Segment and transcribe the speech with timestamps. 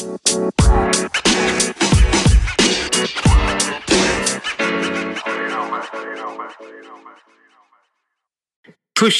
[0.00, 0.10] Tuş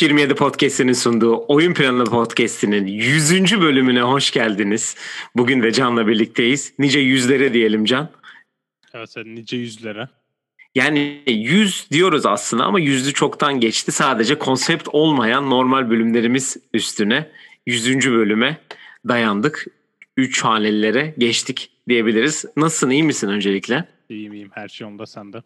[0.03, 3.61] 27 Podcast'inin sunduğu Oyun Planı Podcast'inin 100.
[3.61, 4.96] bölümüne hoş geldiniz.
[5.37, 6.72] Bugün de Can'la birlikteyiz.
[6.78, 8.10] Nice yüzlere diyelim Can.
[8.94, 10.08] Evet, nice yüzlere.
[10.74, 13.92] Yani yüz diyoruz aslında ama yüzlü çoktan geçti.
[13.92, 17.30] Sadece konsept olmayan normal bölümlerimiz üstüne
[17.66, 18.10] 100.
[18.10, 18.59] bölüme
[19.09, 19.66] dayandık.
[20.16, 22.45] Üç hanelilere geçtik diyebiliriz.
[22.56, 23.88] Nasılsın iyi misin öncelikle?
[24.09, 25.42] İyiyim iyiyim her şey onda sende.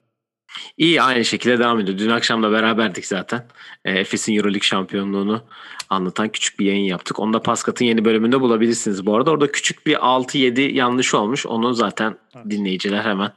[0.78, 1.98] İyi aynı şekilde devam ediyor.
[1.98, 3.46] Dün akşam da beraberdik zaten.
[3.84, 5.44] E, Efes'in Euroleague şampiyonluğunu
[5.90, 7.20] anlatan küçük bir yayın yaptık.
[7.20, 9.30] Onu da Paskat'ın yeni bölümünde bulabilirsiniz bu arada.
[9.30, 11.46] Orada küçük bir 6-7 yanlış olmuş.
[11.46, 12.50] Onu zaten evet.
[12.50, 13.32] dinleyiciler hemen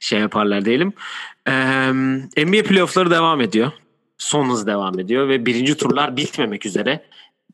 [0.00, 0.92] şey yaparlar diyelim.
[1.48, 1.92] Ee,
[2.36, 3.72] NBA playoffları devam ediyor.
[4.18, 7.04] Son hız devam ediyor ve birinci turlar bitmemek üzere.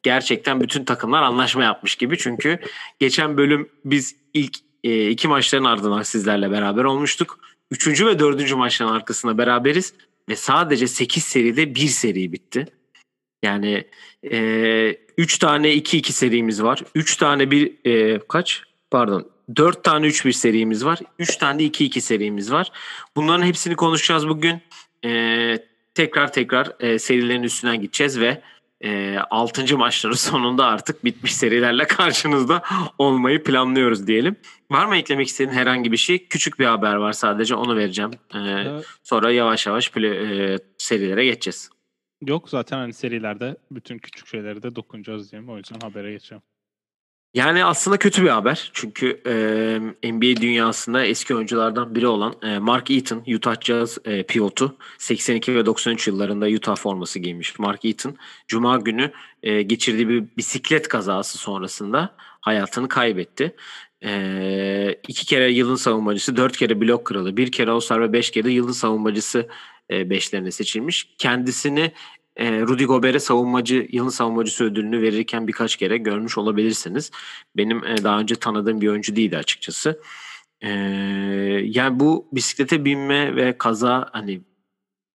[0.03, 2.19] Gerçekten bütün takımlar anlaşma yapmış gibi.
[2.19, 2.59] Çünkü
[2.99, 7.39] geçen bölüm biz ilk e, iki maçların ardından sizlerle beraber olmuştuk.
[7.71, 9.95] Üçüncü ve dördüncü maçların arkasında beraberiz
[10.29, 12.67] ve sadece 8 seride bir seri bitti.
[13.43, 13.85] Yani
[14.23, 16.83] 3 e, üç tane 2-2 serimiz var.
[16.95, 18.63] 3 tane bir e, kaç?
[18.91, 20.99] Pardon 4 tane 3-1 serimiz var.
[21.19, 22.73] 3 tane de 2-2 serimiz var.
[23.17, 24.61] Bunların hepsini konuşacağız bugün.
[25.05, 25.59] E,
[25.95, 28.43] tekrar tekrar e, serilerin üstünden gideceğiz ve
[28.81, 29.79] e, 6.
[29.79, 32.63] maçların sonunda artık bitmiş serilerle karşınızda
[32.99, 34.37] olmayı planlıyoruz diyelim.
[34.71, 36.29] Var mı eklemek istediğin herhangi bir şey?
[36.29, 38.11] Küçük bir haber var sadece onu vereceğim.
[38.35, 38.87] E, evet.
[39.03, 41.71] Sonra yavaş yavaş play, e, serilere geçeceğiz.
[42.27, 45.51] Yok zaten hani serilerde bütün küçük şeyleri de dokunacağız diyeyim.
[45.51, 46.43] O yüzden habere geçeceğim.
[47.35, 48.71] Yani aslında kötü bir haber.
[48.73, 54.77] Çünkü e, NBA dünyasında eski oyunculardan biri olan e, Mark Eaton, Utah Jazz e, pivotu
[54.99, 57.59] 82 ve 93 yıllarında Utah forması giymiş.
[57.59, 58.17] Mark Eaton
[58.49, 59.13] Cuma günü
[59.43, 63.57] e, geçirdiği bir bisiklet kazası sonrasında hayatını kaybetti.
[64.05, 68.51] E, iki kere yılın savunmacısı, dört kere blok kralı, bir kere All-Star ve beş kere
[68.51, 69.49] yılın savunmacısı
[69.91, 71.15] e, beşlerine seçilmiş.
[71.19, 71.93] Kendisini
[72.39, 77.11] e, Rudy Gobert'e savunmacı, yılın savunmacısı ödülünü verirken birkaç kere görmüş olabilirsiniz.
[77.57, 80.01] Benim e, daha önce tanıdığım bir oyuncu değildi açıkçası.
[80.61, 80.71] E,
[81.65, 84.41] yani bu bisiklete binme ve kaza hani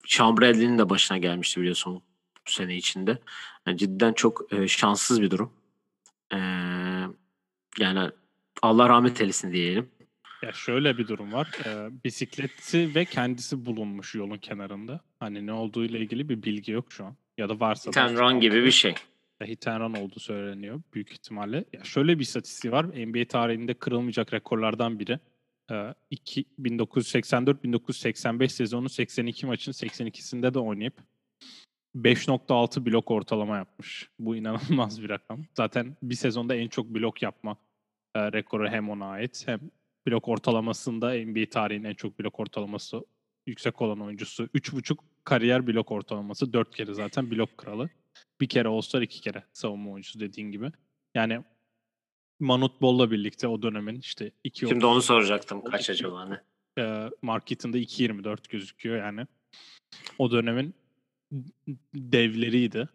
[0.06, 2.02] Sean Bradley'nin de başına gelmişti biliyorsun
[2.46, 3.18] bu sene içinde.
[3.66, 5.52] Yani cidden çok e, şanssız bir durum.
[6.32, 6.38] E,
[7.78, 8.10] yani
[8.62, 9.90] Allah rahmet eylesin diyelim.
[10.42, 11.50] Ya şöyle bir durum var.
[11.66, 15.00] Ee, bisikleti ve kendisi bulunmuş yolun kenarında.
[15.18, 17.16] Hani ne olduğu ile ilgili bir bilgi yok şu an.
[17.38, 18.94] Ya da varsa hit and run gibi bir şey.
[19.44, 21.64] Hit and run olduğu söyleniyor büyük ihtimalle.
[21.72, 22.84] Ya şöyle bir istatistiği var.
[22.84, 25.18] NBA tarihinde kırılmayacak rekorlardan biri.
[25.70, 25.94] Ee,
[26.58, 30.94] 1984-1985 sezonu 82 maçın 82'sinde de oynayıp
[31.96, 34.10] 5.6 blok ortalama yapmış.
[34.18, 35.44] Bu inanılmaz bir rakam.
[35.56, 37.56] Zaten bir sezonda en çok blok yapma
[38.14, 39.60] e, rekoru hem ona ait hem
[40.10, 43.04] blok ortalamasında NBA tarihinin en çok blok ortalaması
[43.46, 44.44] yüksek olan oyuncusu.
[44.44, 46.52] 3.5 kariyer blok ortalaması.
[46.52, 47.90] 4 kere zaten blok kralı.
[48.40, 50.72] Bir kere All-Star, iki kere savunma oyuncusu dediğin gibi.
[51.14, 51.40] Yani
[52.40, 55.64] Manut Ball'la birlikte o dönemin işte 2 Şimdi onu soracaktım.
[55.64, 56.40] Kaç acaba ne?
[56.78, 59.26] E, Market'ında 2.24 gözüküyor yani.
[60.18, 60.74] O dönemin
[61.94, 62.88] devleriydi.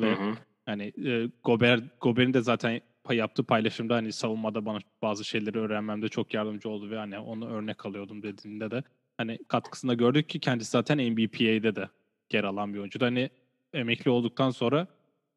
[0.00, 0.34] Ve hı hı.
[0.66, 2.80] hani e, Gober Gober'in de zaten
[3.14, 7.86] yaptığı paylaşımda hani savunmada bana bazı şeyleri öğrenmemde çok yardımcı oldu ve hani onu örnek
[7.86, 8.82] alıyordum dediğinde de
[9.16, 11.88] hani katkısında gördük ki kendisi zaten NBPA'de de
[12.32, 13.00] yer alan bir oyuncu.
[13.00, 13.30] Hani
[13.72, 14.86] emekli olduktan sonra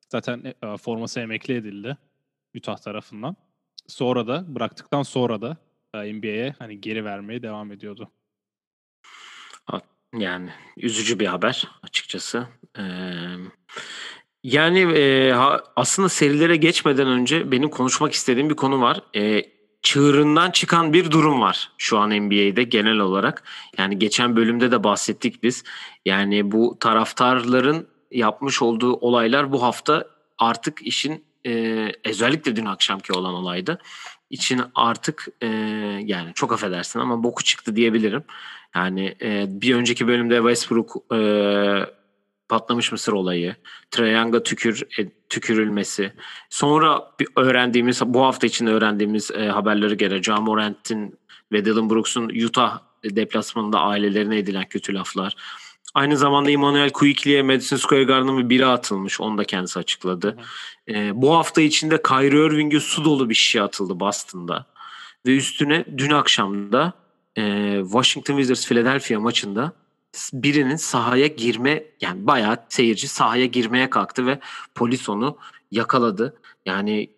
[0.09, 1.97] zaten e, forması emekli edildi
[2.55, 3.35] Utah tarafından.
[3.87, 5.57] Sonra da bıraktıktan sonra da
[5.93, 8.11] e, NBA'ye hani geri vermeye devam ediyordu.
[10.13, 12.47] Yani üzücü bir haber açıkçası.
[12.77, 12.81] Ee,
[14.43, 19.01] yani e, ha, aslında serilere geçmeden önce benim konuşmak istediğim bir konu var.
[19.15, 19.43] E,
[19.81, 23.43] çığırından çıkan bir durum var şu an NBA'de genel olarak.
[23.77, 25.63] Yani geçen bölümde de bahsettik biz.
[26.05, 30.05] Yani bu taraftarların yapmış olduğu olaylar bu hafta
[30.37, 33.79] artık işin e, özellikle dün akşamki olan olaydı.
[34.29, 35.47] İçin artık e,
[36.05, 38.23] yani çok affedersin ama boku çıktı diyebilirim.
[38.75, 42.00] Yani e, bir önceki bölümde Westbrook e,
[42.51, 43.55] patlamış mısır olayı,
[43.91, 46.13] Trae tükür e, tükürülmesi.
[46.49, 51.19] Sonra bir öğrendiğimiz bu hafta içinde öğrendiğimiz e, haberleri göre John Morant'in
[51.51, 55.35] ve Dylan Brooks'un Utah deplasmanında ailelerine edilen kötü laflar.
[55.93, 59.21] Aynı zamanda Emmanuel Quickly'e Madison Square Garden'ın bir biri atılmış.
[59.21, 60.37] Onu da kendisi açıkladı.
[60.89, 64.65] E, bu hafta içinde Kyrie Irving'e su dolu bir şişe atıldı Boston'da.
[65.25, 66.93] Ve üstüne dün akşamda
[67.37, 69.73] e, Washington Wizards Philadelphia maçında
[70.33, 74.39] birinin sahaya girme yani bayağı seyirci sahaya girmeye kalktı ve
[74.75, 75.37] polis onu
[75.71, 76.37] yakaladı.
[76.65, 77.09] Yani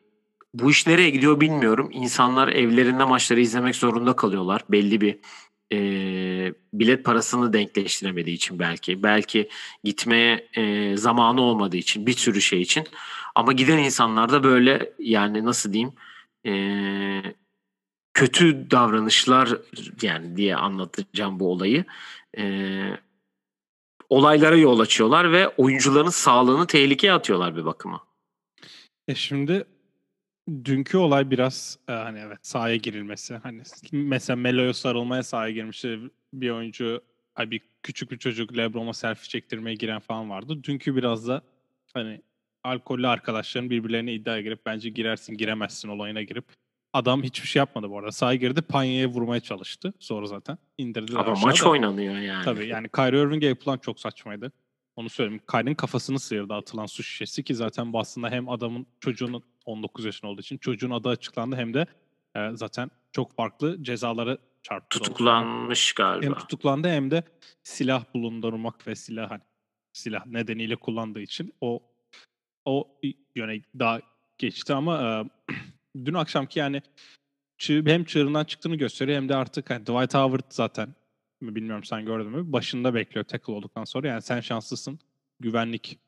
[0.53, 1.89] bu iş nereye gidiyor bilmiyorum.
[1.93, 4.63] İnsanlar evlerinde maçları izlemek zorunda kalıyorlar.
[4.69, 5.19] Belli bir
[5.73, 5.77] e,
[6.73, 9.03] bilet parasını denkleştiremediği için belki.
[9.03, 9.49] Belki
[9.83, 12.83] gitmeye e, zamanı olmadığı için bir sürü şey için.
[13.35, 15.93] Ama giden insanlar da böyle yani nasıl diyeyim
[16.45, 16.53] e,
[18.13, 19.49] kötü davranışlar
[20.01, 21.85] yani diye anlatacağım bu olayı.
[22.37, 22.43] E,
[24.09, 28.03] olaylara yol açıyorlar ve oyuncuların sağlığını tehlikeye atıyorlar bir bakıma.
[29.07, 29.65] E şimdi
[30.65, 33.35] dünkü olay biraz e, hani evet sahaya girilmesi.
[33.35, 35.99] Hani mesela Melo'ya sarılmaya sahaya girmişti
[36.33, 37.01] bir oyuncu
[37.35, 40.63] ay bir küçük bir çocuk LeBron'a selfie çektirmeye giren falan vardı.
[40.63, 41.41] Dünkü biraz da
[41.93, 42.21] hani
[42.63, 46.45] alkollü arkadaşların birbirlerine iddiaya girip bence girersin giremezsin olayına girip
[46.93, 48.11] adam hiçbir şey yapmadı bu arada.
[48.11, 49.93] Sahaya girdi Panya'ya vurmaya çalıştı.
[49.99, 51.17] Sonra zaten indirdi.
[51.17, 52.43] Ama maç oynanıyor yani.
[52.43, 54.51] Tabii yani Kyrie Irving'e yapılan çok saçmaydı.
[54.95, 55.41] Onu söyleyeyim.
[55.51, 60.31] Kyrie'nin kafasını sıyırdı atılan su şişesi ki zaten bu aslında hem adamın çocuğunun 19 yaşında
[60.31, 61.85] olduğu için çocuğun adı açıklandı hem de
[62.35, 64.99] e, zaten çok farklı cezaları çarptı.
[64.99, 66.25] Tutuklanmış galiba.
[66.25, 67.23] Hem tutuklandı hem de
[67.63, 69.41] silah bulundurmak ve silah hani
[69.93, 71.79] silah nedeniyle kullandığı için o
[72.65, 72.99] o
[73.35, 74.01] yöne daha
[74.37, 75.53] geçti ama e,
[76.05, 76.81] dün akşamki yani
[77.67, 80.95] hem çığırından çıktığını gösteriyor hem de artık hani Dwight Howard zaten
[81.41, 84.99] bilmiyorum sen gördün mü başında bekliyor tackle olduktan sonra yani sen şanslısın
[85.39, 85.99] güvenlik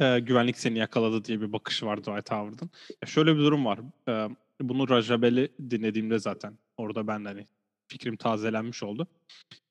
[0.00, 2.70] e, güvenlik seni yakaladı diye bir bakışı var Dwight Howard'ın.
[3.02, 3.80] Ya şöyle bir durum var.
[4.08, 4.28] E,
[4.60, 7.46] bunu Rajabel'i dinlediğimde zaten orada ben hani
[7.88, 9.06] fikrim tazelenmiş oldu.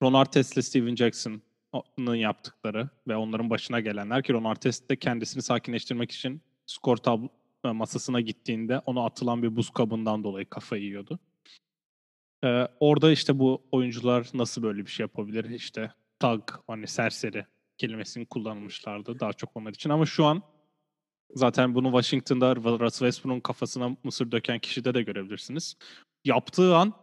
[0.03, 5.44] Ron Artest ile Steven Jackson'ın yaptıkları ve onların başına gelenler ki Ron Artest de kendisini
[5.44, 7.30] sakinleştirmek için skor tablo
[7.63, 11.19] masasına gittiğinde ona atılan bir buz kabından dolayı kafayı yiyordu.
[12.43, 15.49] Ee, orada işte bu oyuncular nasıl böyle bir şey yapabilir?
[15.49, 17.45] İşte tag, hani serseri
[17.77, 19.89] kelimesini kullanmışlardı daha çok onlar için.
[19.89, 20.41] Ama şu an
[21.35, 25.75] zaten bunu Washington'da Russell Westbrook'un kafasına mısır döken kişide de görebilirsiniz.
[26.25, 26.93] Yaptığı an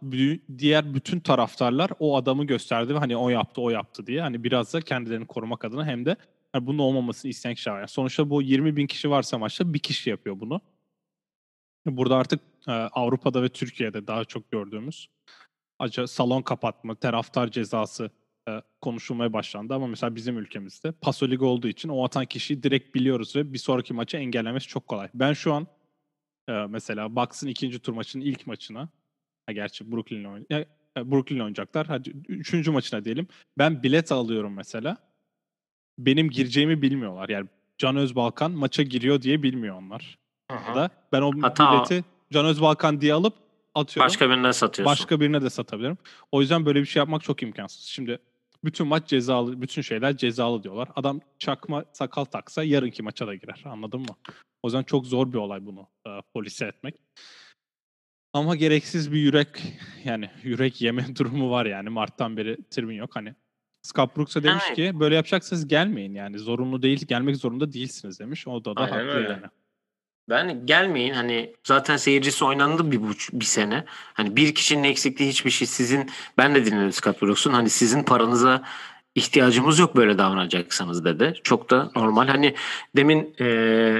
[0.57, 4.21] diğer bütün taraftarlar o adamı gösterdi ve hani o yaptı o yaptı diye.
[4.21, 6.15] Hani biraz da kendilerini korumak adına hem de
[6.55, 7.77] bunun olmamasını isteyen kişi var.
[7.77, 10.61] Yani sonuçta bu 20 bin kişi varsa maçta bir kişi yapıyor bunu.
[11.85, 15.09] Burada artık e, Avrupa'da ve Türkiye'de daha çok gördüğümüz
[15.79, 18.11] acı salon kapatma, taraftar cezası
[18.49, 22.95] e, konuşulmaya başlandı ama mesela bizim ülkemizde Paso Lig olduğu için o atan kişiyi direkt
[22.95, 25.09] biliyoruz ve bir sonraki maçı engellemesi çok kolay.
[25.13, 25.67] Ben şu an
[26.49, 28.89] e, mesela Bucks'ın ikinci tur maçının ilk maçına
[29.45, 30.65] ha, gerçi Brooklyn'le oyn e,
[30.97, 31.87] Brooklyn'le oynayacaklar.
[31.87, 33.27] Hadi üçüncü maçına diyelim.
[33.57, 34.97] Ben bilet alıyorum mesela.
[35.99, 37.29] Benim gireceğimi bilmiyorlar.
[37.29, 37.47] Yani
[37.77, 40.17] Can Özbalkan maça giriyor diye bilmiyor onlar.
[40.51, 40.75] Hı hı.
[40.75, 42.03] Da ben o Hatta bileti
[42.33, 43.33] Can Özbalkan diye alıp
[43.75, 44.07] atıyorum.
[44.07, 44.91] Başka birine satıyorsun.
[44.91, 45.97] Başka birine de satabilirim.
[46.31, 47.83] O yüzden böyle bir şey yapmak çok imkansız.
[47.83, 48.19] Şimdi
[48.63, 50.89] bütün maç cezalı, bütün şeyler cezalı diyorlar.
[50.95, 53.61] Adam çakma sakal taksa yarınki maça da girer.
[53.65, 54.15] Anladın mı?
[54.63, 56.95] O yüzden çok zor bir olay bunu e, polise etmek.
[58.33, 59.47] Ama gereksiz bir yürek
[60.03, 61.89] yani yürek yeme durumu var yani.
[61.89, 63.15] Mart'tan beri tribün yok.
[63.15, 63.35] Hani
[63.89, 64.75] Scott Brooks'a demiş evet.
[64.75, 66.39] ki böyle yapacaksanız gelmeyin yani.
[66.39, 68.47] Zorunlu değil, gelmek zorunda değilsiniz demiş.
[68.47, 69.29] O da da Aynen haklı öyle.
[69.29, 69.45] yani.
[70.29, 73.85] Ben gelmeyin hani zaten seyircisi oynandı bir buç, bir sene.
[73.87, 78.63] Hani bir kişinin eksikliği hiçbir şey sizin ben de dinledim Scott Brooks'un hani sizin paranıza
[79.15, 81.33] ihtiyacımız yok böyle davranacaksanız dedi.
[81.43, 82.27] Çok da normal.
[82.27, 82.55] Hani
[82.95, 83.45] demin e,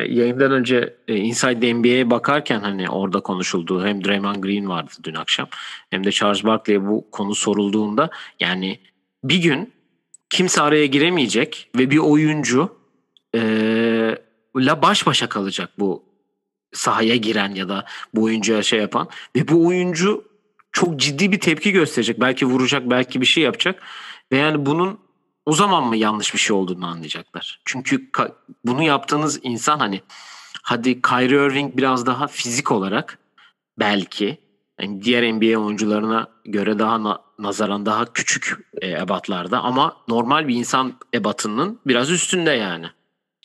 [0.09, 5.47] yayından önce e, Inside NBA'ye bakarken hani orada konuşulduğu hem Draymond Green vardı dün akşam
[5.89, 8.79] hem de Charles Barkley'e bu konu sorulduğunda yani
[9.23, 9.73] bir gün
[10.29, 12.79] kimse araya giremeyecek ve bir oyuncu
[14.55, 16.03] la baş başa kalacak bu
[16.73, 20.29] sahaya giren ya da bu oyuncuya şey yapan ve bu oyuncu
[20.71, 22.19] çok ciddi bir tepki gösterecek.
[22.19, 23.83] Belki vuracak, belki bir şey yapacak.
[24.31, 24.99] Ve yani bunun
[25.45, 27.61] o zaman mı yanlış bir şey olduğunu anlayacaklar.
[27.65, 28.09] Çünkü
[28.65, 30.01] bunu yaptığınız insan hani
[30.61, 33.19] hadi Kyrie Irving biraz daha fizik olarak
[33.79, 34.37] belki
[34.81, 40.55] yani diğer NBA oyuncularına göre daha na- nazaran daha küçük e, ebatlarda ama normal bir
[40.55, 42.85] insan ebatının biraz üstünde yani.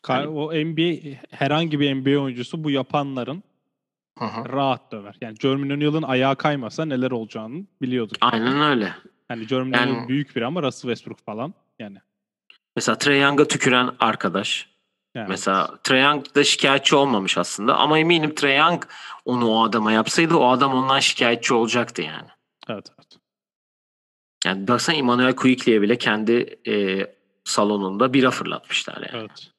[0.06, 0.26] Hani...
[0.26, 3.42] O NBA herhangi bir NBA oyuncusu bu yapanların
[4.18, 4.52] Hı-hı.
[4.52, 5.16] rahat döver.
[5.20, 8.16] Yani Jermaine O'Neal'ın ayağı kaymasa neler olacağını biliyorduk.
[8.20, 8.94] Aynen öyle.
[9.30, 9.92] Yani Jermaine yani...
[9.92, 11.98] O'Neal büyük bir ama Russell Westbrook falan yani.
[12.76, 14.68] Mesela Trae Young'a tüküren arkadaş.
[15.14, 15.28] Yani.
[15.28, 18.84] Mesela Trae Young da şikayetçi olmamış aslında ama eminim Trae Young
[19.24, 22.28] onu o adama yapsaydı o adam ondan şikayetçi olacaktı yani.
[22.68, 23.23] Evet evet.
[24.44, 27.06] Yani baksana Emmanuel Quickly'e bile kendi e,
[27.44, 29.22] salonunda bira fırlatmışlar yani.
[29.22, 29.50] Evet.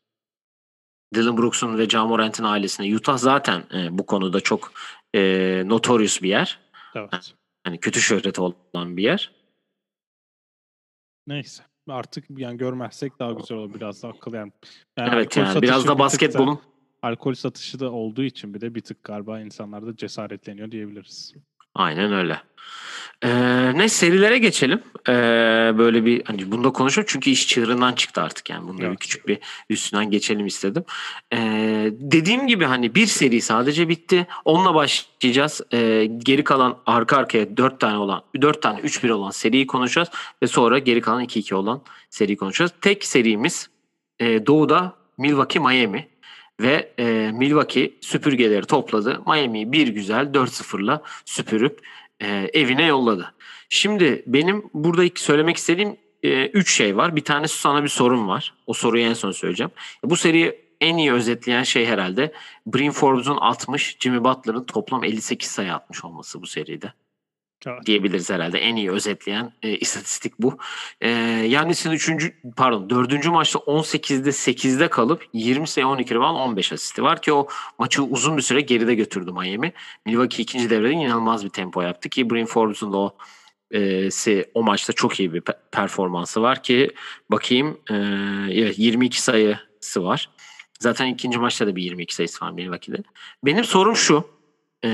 [1.15, 2.95] Dylan Brooks'un ve Ja Morant'in ailesine.
[2.95, 4.73] Utah zaten e, bu konuda çok
[5.15, 5.21] e,
[5.65, 6.59] notorious bir yer.
[6.95, 7.33] Evet.
[7.67, 9.31] Yani kötü şöhreti olan bir yer.
[11.27, 11.63] Neyse.
[11.89, 14.51] Artık yani görmezsek daha güzel olur biraz daha akıl yani.
[14.97, 16.61] yani evet yani biraz da basketbolun
[17.05, 21.33] alkol satışı da olduğu için bir de bir tık galiba insanlar da cesaretleniyor diyebiliriz.
[21.75, 22.41] Aynen öyle.
[23.23, 24.81] Ee, ne serilere geçelim.
[25.09, 25.11] Ee,
[25.77, 28.67] böyle bir hani bunda konuşalım çünkü iş çığırından çıktı artık yani.
[28.67, 28.91] Bunda Evet.
[28.91, 29.39] bir küçük bir
[29.69, 30.83] üstünden geçelim istedim.
[31.33, 34.27] Ee, dediğim gibi hani bir seri sadece bitti.
[34.45, 35.61] Onunla başlayacağız.
[35.73, 40.09] Ee, geri kalan arka arkaya 4 tane olan 4 tane 3-1 olan seriyi konuşacağız
[40.43, 42.71] ve sonra geri kalan 2-2 olan seriyi konuşacağız.
[42.81, 43.69] Tek serimiz
[44.19, 46.07] e, Doğu'da Milwaukee Miami
[46.59, 49.21] ve e, Milwaukee süpürgeleri topladı.
[49.27, 51.79] Miami'yi bir güzel 4-0'la süpürüp
[52.19, 53.33] e, evine yolladı.
[53.69, 57.15] Şimdi benim burada ilk söylemek istediğim 3 şey var.
[57.15, 58.53] Bir tanesi sana bir sorun var.
[58.67, 59.71] O soruyu en son söyleyeceğim.
[60.03, 62.31] Bu seriyi en iyi özetleyen şey herhalde
[62.67, 66.93] Bryn Forbes'un 60, Jimmy Butler'ın toplam 58 sayı atmış olması bu seride
[67.65, 67.85] Evet.
[67.85, 68.59] diyebiliriz herhalde.
[68.59, 70.57] En iyi özetleyen e, istatistik bu.
[71.01, 71.09] E,
[71.49, 72.11] Yannis'in 3.
[72.57, 73.25] pardon 4.
[73.25, 77.47] maçta 18'de 8'de kalıp 20 sayı 12 rebound 15 asisti var ki o
[77.79, 79.73] maçı uzun bir süre geride götürdü Miami.
[80.05, 83.17] Milwaukee ikinci devrede inanılmaz bir tempo yaptı ki Bryn Forbes'un da o
[83.73, 84.09] e,
[84.53, 86.91] o maçta çok iyi bir pe- performansı var ki
[87.31, 87.95] bakayım e,
[88.61, 90.29] evet 22 sayısı var.
[90.79, 93.03] Zaten ikinci maçta da bir 22 sayısı var Milwaukee'de.
[93.43, 94.27] Benim sorum şu.
[94.83, 94.89] E,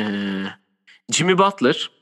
[1.11, 2.00] Jimmy Butler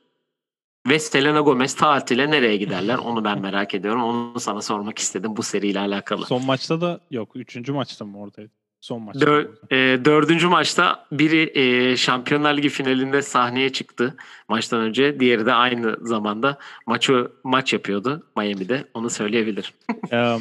[0.88, 2.98] ve Selena Gomez tatile nereye giderler?
[2.98, 4.04] Onu ben merak ediyorum.
[4.04, 6.26] Onu sana sormak istedim bu seriyle alakalı.
[6.26, 7.36] Son maçta da yok.
[7.36, 8.52] Üçüncü maçta mı oradaydı?
[8.82, 9.26] Son maçta.
[9.26, 14.16] Dör- e, dördüncü maçta biri e, Şampiyonlar Ligi finalinde sahneye çıktı
[14.50, 15.20] maçtan önce.
[15.20, 16.58] Diğeri de aynı zamanda
[16.88, 18.86] maçı maç yapıyordu Miami'de.
[18.94, 19.72] Onu söyleyebilirim.
[20.12, 20.38] Ee,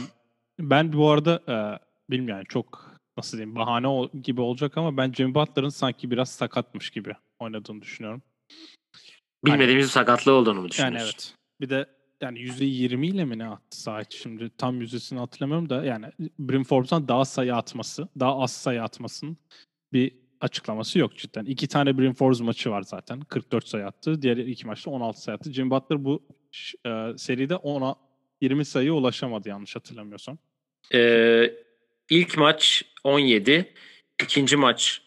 [0.61, 1.55] ben bu arada e,
[2.11, 6.91] bilmiyorum yani çok nasıl diyeyim bahane gibi olacak ama ben Jimmy Butler'ın sanki biraz sakatmış
[6.91, 8.23] gibi oynadığını düşünüyorum.
[9.45, 11.07] Bilmediğimiz bir sakatlığı olduğunu mu Yani düşünüyorsun?
[11.07, 11.35] evet.
[11.61, 11.87] Bir de
[12.21, 14.19] yani %20 ile mi ne attı saha içi?
[14.19, 16.07] Şimdi tam yüzdesini hatırlamıyorum da yani
[16.39, 19.37] Brim Forbes'tan daha sayı atması, daha az sayı atmasının
[19.93, 21.45] bir açıklaması yok cidden.
[21.45, 23.21] İki tane Brim Forbes maçı var zaten.
[23.21, 24.23] 44 sayı attı.
[24.23, 25.53] Diğer iki maçta 16 sayı attı.
[25.53, 26.23] Jimmy Butler bu
[26.87, 27.95] e, seride 10'a
[28.41, 30.39] 20 sayıya ulaşamadı yanlış hatırlamıyorsam.
[30.95, 31.55] Ee,
[32.11, 33.75] ilk maç 17.
[34.23, 35.03] ikinci maç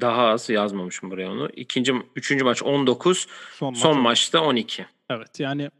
[0.00, 1.48] daha az yazmamışım buraya onu.
[1.56, 3.26] İkinci, üçüncü maç 19.
[3.52, 4.86] Son, Son maç- maçta 12.
[5.10, 5.70] Evet yani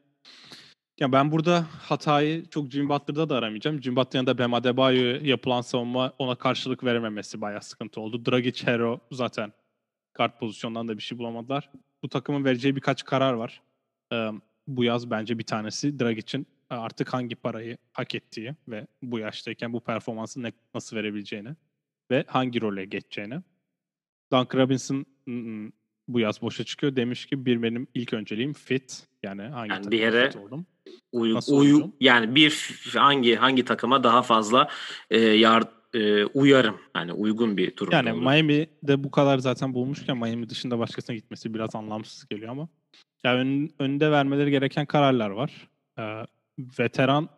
[1.00, 3.82] ya ben burada hatayı çok Jimmy Butler'da da aramayacağım.
[3.82, 8.26] Jimmy Butler'ın da Bam Adebayo'ya yapılan savunma ona karşılık verememesi bayağı sıkıntı oldu.
[8.26, 9.52] Dragic, Hero zaten
[10.12, 11.70] kart pozisyondan da bir şey bulamadılar.
[12.02, 13.62] Bu takımın vereceği birkaç karar var.
[14.12, 14.30] Ee,
[14.66, 19.80] bu yaz bence bir tanesi Dragic'in artık hangi parayı hak ettiği ve bu yaştayken bu
[19.80, 21.48] performansı ne, nasıl verebileceğini
[22.10, 23.40] ve hangi role geçeceğini.
[24.32, 25.06] Duncan Robinson
[26.08, 26.96] bu yaz boşa çıkıyor.
[26.96, 29.06] Demiş ki bir benim ilk önceliğim fit.
[29.22, 30.66] Yani hangi Yani bir yere oldum.
[31.12, 34.68] Uy, yani bir hangi hangi takıma daha fazla
[35.10, 35.62] e, yar,
[35.94, 37.92] e, uyarım yani uygun bir durum.
[37.92, 38.22] Yani olur.
[38.22, 42.68] Miami'de bu kadar zaten bulmuşken Miami dışında başkasına gitmesi biraz anlamsız geliyor ama
[43.24, 45.68] ya ön- önünde vermeleri gereken kararlar var.
[45.98, 46.26] Ee,
[46.58, 47.28] veteran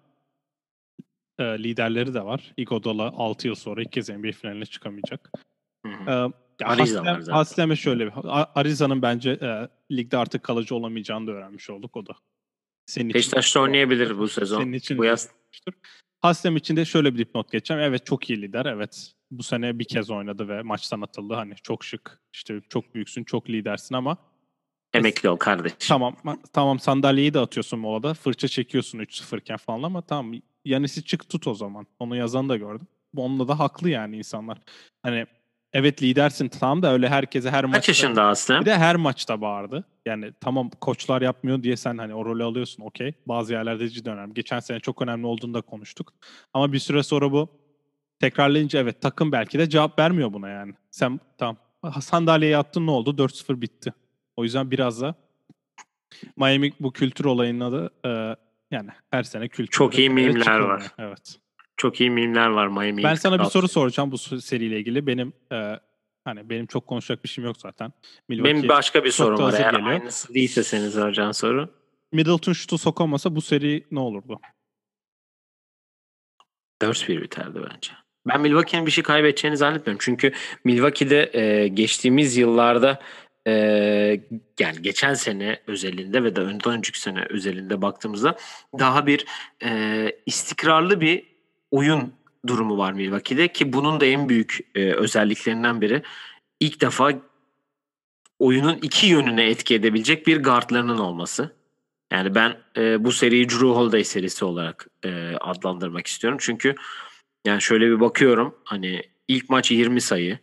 [1.38, 2.52] e, liderleri de var.
[2.56, 5.30] Iguodala 6 yıl sonra ilk kez NBA finaline çıkamayacak.
[5.87, 6.11] Hı hı.
[6.11, 7.33] Ee, ya Haslem- zaten.
[7.33, 8.12] Haslem'e şöyle bir
[8.54, 12.12] Ariza'nın bence e, ligde artık kalıcı olamayacağını da öğrenmiş olduk o da.
[12.87, 14.61] Senin için- Beşiktaş'ta oynayabilir bu sezon.
[14.61, 15.28] Senin için bu yaz.
[16.21, 17.83] Haslem için de şöyle bir dipnot geçeceğim.
[17.83, 18.66] Evet çok iyi lider.
[18.66, 21.35] Evet bu sene bir kez oynadı ve maçtan atıldı.
[21.35, 22.21] Hani çok şık.
[22.35, 24.16] işte çok büyüksün, çok lidersin ama
[24.95, 25.73] emekli ol kardeş.
[25.88, 26.16] tamam
[26.52, 28.14] tamam sandalyeyi de atıyorsun molada.
[28.14, 31.87] Fırça çekiyorsun 3-0 iken falan ama tamam Yanis'i çık tut o zaman.
[31.99, 32.87] Onu yazan da gördüm.
[33.16, 34.59] Onunla da haklı yani insanlar.
[35.02, 35.26] Hani
[35.72, 37.78] evet lidersin tamam da öyle herkese her maçta.
[37.78, 38.60] Kaç yaşında Aslem?
[38.60, 39.84] Bir de her maçta bağırdı.
[40.06, 43.14] Yani tamam koçlar yapmıyor diye sen hani o rolü alıyorsun okey.
[43.26, 44.34] Bazı yerlerde cidden önemli.
[44.34, 46.12] Geçen sene çok önemli olduğunu da konuştuk.
[46.54, 47.48] Ama bir süre sonra bu
[48.20, 50.74] tekrarlayınca evet takım belki de cevap vermiyor buna yani.
[50.90, 51.56] Sen tamam
[52.00, 53.10] sandalyeye attın ne oldu?
[53.10, 53.92] 4-0 bitti.
[54.36, 55.14] O yüzden biraz da
[56.36, 58.36] Miami bu kültür olayına da e,
[58.70, 59.72] yani her sene kültür.
[59.72, 60.82] Çok iyi mimler var.
[60.98, 61.38] Evet.
[61.82, 63.02] Çok iyi mimler var Miami.
[63.02, 65.06] Ben sana bir soru soracağım bu seriyle ilgili.
[65.06, 65.80] Benim e,
[66.24, 67.92] hani benim çok konuşacak bir şeyim yok zaten.
[68.30, 69.54] Milwaukee- Benim başka bir sorum var.
[69.54, 69.88] Eğer geliyor.
[69.88, 71.68] aynısı değilse senin soracağın soru.
[72.12, 74.40] Middleton şutu sokamasa bu seri ne olurdu?
[76.82, 77.92] 4-1 biterdi bence.
[78.28, 80.00] Ben Milwaukee'nin bir şey kaybedeceğini zannetmiyorum.
[80.04, 80.32] Çünkü
[80.64, 82.98] Milwaukee'de e, geçtiğimiz yıllarda
[83.46, 83.52] e,
[84.60, 88.36] yani geçen sene özelinde ve de önceki sene özelinde baktığımızda
[88.78, 89.26] daha bir
[89.64, 91.31] e, istikrarlı bir
[91.72, 92.12] oyun
[92.46, 96.02] durumu var Milwaukee'de ki bunun da en büyük e, özelliklerinden biri
[96.60, 97.12] ilk defa
[98.38, 101.56] oyunun iki yönüne etki edebilecek bir guardlarının olması.
[102.12, 106.38] Yani ben e, bu seriyi Drew Holiday serisi olarak e, adlandırmak istiyorum.
[106.42, 106.74] Çünkü
[107.46, 110.38] yani şöyle bir bakıyorum hani ilk maç 20 sayı,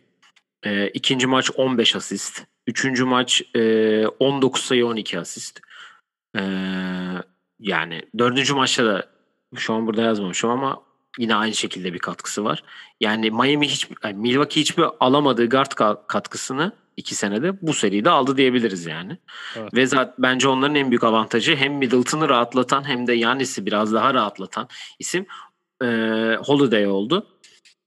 [0.62, 2.44] E, ikinci maç 15 asist.
[2.66, 5.60] Üçüncü maç e, 19 sayı 12 asist.
[6.36, 6.42] E,
[7.60, 9.06] yani dördüncü maçta da
[9.56, 10.82] şu an burada yazmamışım ama
[11.18, 12.62] yine aynı şekilde bir katkısı var.
[13.00, 15.72] Yani Miami hiç yani Milwaukee hiçbir alamadığı guard
[16.06, 19.18] katkısını iki senede bu seride aldı diyebiliriz yani.
[19.56, 19.74] Evet.
[19.74, 24.14] Ve zaten bence onların en büyük avantajı hem Middleton'ı rahatlatan hem de Yanis'i biraz daha
[24.14, 25.26] rahatlatan isim
[25.82, 25.86] e,
[26.44, 27.26] Holiday oldu.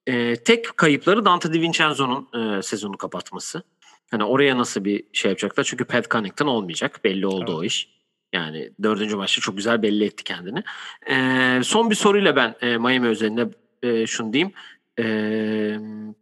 [0.08, 3.64] E, tek kayıpları Dante DiVincenzo'nun e, sezonu kapatması.
[4.12, 5.64] Hani oraya nasıl bir şey yapacaklar?
[5.64, 7.00] Çünkü Pat Connaughton olmayacak.
[7.04, 7.60] Belli oldu evet.
[7.60, 7.93] o iş.
[8.34, 10.64] Yani dördüncü maçta çok güzel belli etti kendini.
[11.10, 13.50] E, son bir soruyla ben e, Miami özelinde
[13.84, 14.54] e, şunu diyeyim.
[15.00, 15.06] E,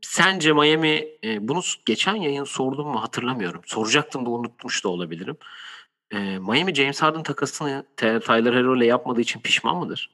[0.01, 3.61] sence Miami e, bunu geçen yayın sordum mu hatırlamıyorum.
[3.65, 5.37] Soracaktım da unutmuş da olabilirim.
[6.11, 10.09] E, Miami James Harden takasını Tyler Hero ile yapmadığı için pişman mıdır?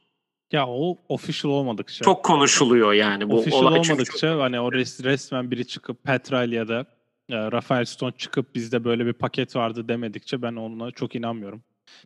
[0.52, 2.06] Ya o official olmadıkça.
[2.06, 4.42] Çok konuşuluyor yani bu official olay olmadıkça çok...
[4.42, 6.86] hani o res, resmen biri çıkıp Petrel ya da
[7.30, 11.64] e, Rafael Stone çıkıp bizde böyle bir paket vardı demedikçe ben ona çok inanmıyorum.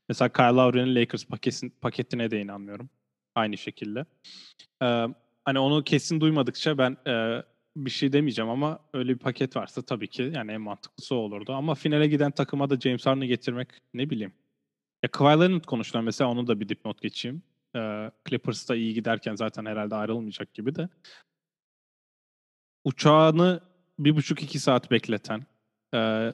[0.09, 2.89] Mesela Kyle Lowry'nin Lakers paketin, paketine de inanmıyorum.
[3.35, 4.05] Aynı şekilde.
[4.83, 5.07] Ee,
[5.45, 7.43] hani onu kesin duymadıkça ben e,
[7.75, 11.53] bir şey demeyeceğim ama öyle bir paket varsa tabii ki yani en mantıklısı olurdu.
[11.53, 14.33] Ama finale giden takıma da James Harden'ı getirmek ne bileyim.
[15.03, 17.43] Ya Kawhi Leonard konuşulan mesela onu da bir dipnot geçeyim.
[17.75, 20.89] Ee, Clippers'ta iyi giderken zaten herhalde ayrılmayacak gibi de.
[22.83, 23.61] Uçağını
[23.99, 25.45] bir buçuk iki saat bekleten,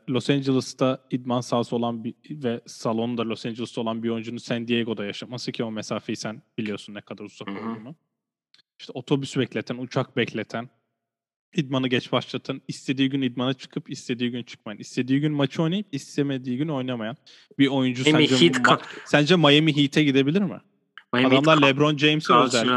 [0.10, 5.06] Los Angeles'ta idman sahası olan bir, ve salonda Los Angeles'ta olan bir oyuncunun San Diego'da
[5.06, 7.96] yaşaması ki o mesafeyi sen biliyorsun ne kadar uzak olduğunu.
[8.80, 10.70] İşte otobüs bekleten, uçak bekleten,
[11.56, 16.58] idmanı geç başlatan, istediği gün idmana çıkıp istediği gün çıkmayan, istediği gün maçı oynayıp istemediği
[16.58, 17.18] gün oynamayan
[17.60, 20.62] bir oyuncu sence, ma- sence Miami Heat'e gidebilir mi?
[21.14, 22.68] Miami Adamlar Heat LeBron James'e özel,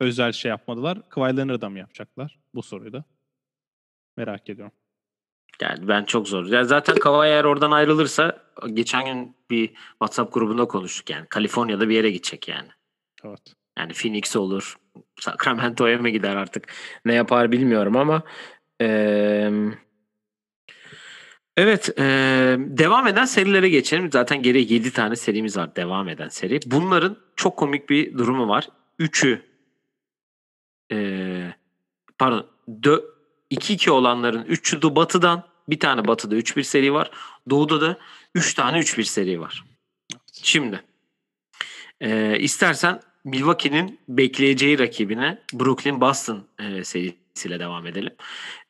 [0.00, 1.08] özel şey yapmadılar.
[1.08, 2.38] Kawhi Leonard'a mı yapacaklar?
[2.54, 3.04] Bu soruyu da
[4.16, 4.72] merak ediyorum.
[5.62, 6.46] Yani ben çok zor.
[6.46, 11.26] Yani zaten Kawhi eğer oradan ayrılırsa geçen gün bir WhatsApp grubunda konuştuk yani.
[11.26, 12.68] Kaliforniya'da bir yere gidecek yani.
[13.24, 13.54] Evet.
[13.78, 14.76] Yani Phoenix olur.
[15.20, 16.72] Sacramento'ya mı gider artık?
[17.04, 18.22] Ne yapar bilmiyorum ama
[18.80, 19.50] ee,
[21.58, 22.04] Evet, e,
[22.58, 24.12] devam eden serilere geçelim.
[24.12, 26.60] Zaten geriye 7 tane serimiz var devam eden seri.
[26.66, 28.68] Bunların çok komik bir durumu var.
[28.98, 29.42] Üçü
[30.92, 31.54] e,
[32.18, 32.46] pardon
[33.50, 37.10] 2-2 olanların 3'ü batıdan bir tane batıda 3-1 seri var.
[37.50, 37.98] Doğuda da
[38.34, 39.64] 3 tane 3-1 seri var.
[40.32, 40.82] Şimdi
[42.00, 48.14] e, istersen Milwaukee'nin bekleyeceği rakibine Brooklyn Boston e, serisiyle devam edelim.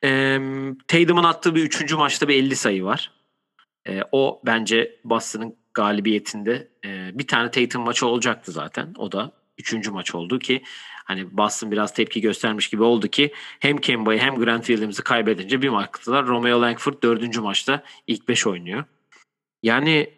[0.03, 0.39] E,
[0.87, 1.93] Tatum'un attığı bir 3.
[1.93, 3.11] maçta bir 50 sayı var.
[3.87, 8.93] E, o bence Boston'ın galibiyetinde e, bir tane Tatum maçı olacaktı zaten.
[8.97, 9.89] O da 3.
[9.89, 10.63] maç oldu ki
[11.05, 15.69] hani Boston biraz tepki göstermiş gibi oldu ki hem Kemba'yı hem Grant Williams'ı kaybedince bir
[15.69, 16.27] maçtalar.
[16.27, 18.83] Romeo Langford dördüncü maçta ilk beş oynuyor.
[19.63, 20.09] Yani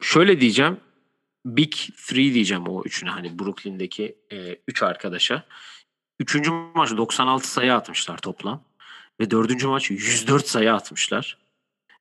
[0.00, 0.76] şöyle diyeceğim.
[1.46, 1.72] Big
[2.06, 5.46] Three diyeceğim o üçüne hani Brooklyn'deki e, üç arkadaşa.
[6.20, 8.62] Üçüncü maç 96 sayı atmışlar toplam.
[9.20, 11.38] Ve dördüncü maç 104 sayı atmışlar.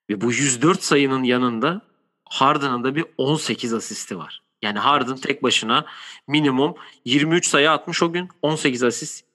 [0.10, 1.82] Ve bu 104 sayının yanında
[2.30, 4.45] Harden'ın da bir 18 asisti var.
[4.62, 5.86] Yani Harden tek başına
[6.28, 8.30] minimum 23 sayı atmış o gün.
[8.42, 9.26] 18 asist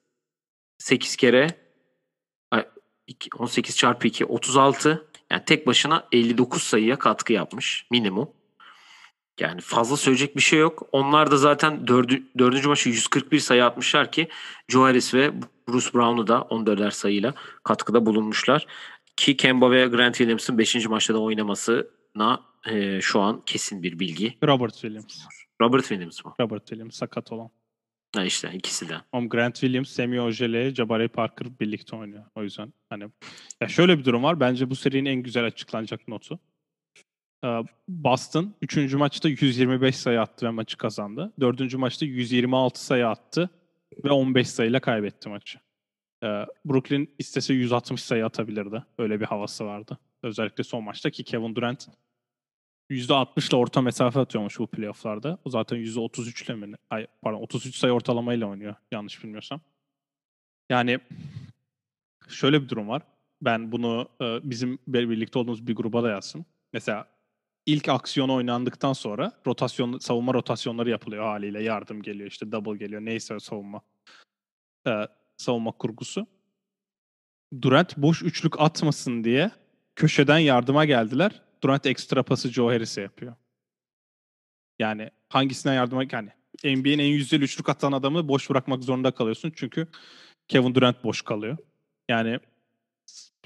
[0.77, 1.47] 8 kere
[3.37, 5.07] 18 çarpı 2 36.
[5.29, 8.29] Yani tek başına 59 sayıya katkı yapmış minimum.
[9.39, 10.87] Yani fazla söyleyecek bir şey yok.
[10.91, 14.27] Onlar da zaten dördü, dördüncü maçı 141 sayı atmışlar ki
[14.67, 15.33] Joe Harris ve
[15.67, 18.67] Bruce Brown'u da 14'er sayıyla katkıda bulunmuşlar.
[19.15, 20.87] Ki Kemba ve Grant Williams'ın 5.
[20.87, 24.37] maçta da oynamasına e, şu an kesin bir bilgi.
[24.43, 25.25] Robert Williams.
[25.61, 26.33] Robert Williams mı?
[26.39, 27.49] Robert Williams sakat olan.
[28.15, 28.97] Ha işte ikisi de.
[29.11, 32.25] Om Grant Williams, Semi Ojele, Jabari Parker birlikte oynuyor.
[32.35, 33.07] O yüzden hani
[33.61, 34.39] ya şöyle bir durum var.
[34.39, 36.39] Bence bu serinin en güzel açıklanacak notu.
[37.87, 38.93] Boston 3.
[38.93, 41.33] maçta 125 sayı attı ve maçı kazandı.
[41.39, 41.73] 4.
[41.75, 43.49] maçta 126 sayı attı
[44.03, 45.59] ve 15 sayıyla kaybetti maçı.
[46.65, 48.83] Brooklyn istese 160 sayı atabilirdi.
[48.97, 49.97] Öyle bir havası vardı.
[50.23, 51.87] Özellikle son maçta ki Kevin Durant
[52.91, 55.37] %60 ile orta mesafe atıyormuş bu playofflarda.
[55.45, 56.75] O zaten %33 ile mi?
[56.89, 59.61] Ay, pardon 33 sayı ortalamayla oynuyor yanlış bilmiyorsam.
[60.69, 60.99] Yani
[62.27, 63.01] şöyle bir durum var.
[63.41, 66.45] Ben bunu e, bizim birlikte olduğumuz bir gruba da yazsın.
[66.73, 67.07] Mesela
[67.65, 71.63] ilk aksiyon oynandıktan sonra rotasyon savunma rotasyonları yapılıyor haliyle.
[71.63, 73.81] Yardım geliyor işte double geliyor neyse savunma
[74.87, 76.27] e, savunma kurgusu.
[77.61, 79.51] Durant boş üçlük atmasın diye
[79.95, 81.41] köşeden yardıma geldiler.
[81.63, 83.35] Durant ekstra pası Joe Harris'e yapıyor.
[84.79, 86.29] Yani hangisine yardıma yani
[86.63, 89.53] NBA'nin en yüzdeli üçlük atan adamı boş bırakmak zorunda kalıyorsun.
[89.55, 89.87] Çünkü
[90.47, 91.57] Kevin Durant boş kalıyor.
[92.09, 92.39] Yani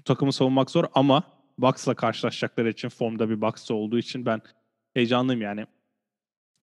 [0.06, 1.24] takımı savunmak zor ama
[1.58, 4.42] Bucks'la karşılaşacakları için formda bir Bucks olduğu için ben
[4.94, 5.66] heyecanlıyım yani.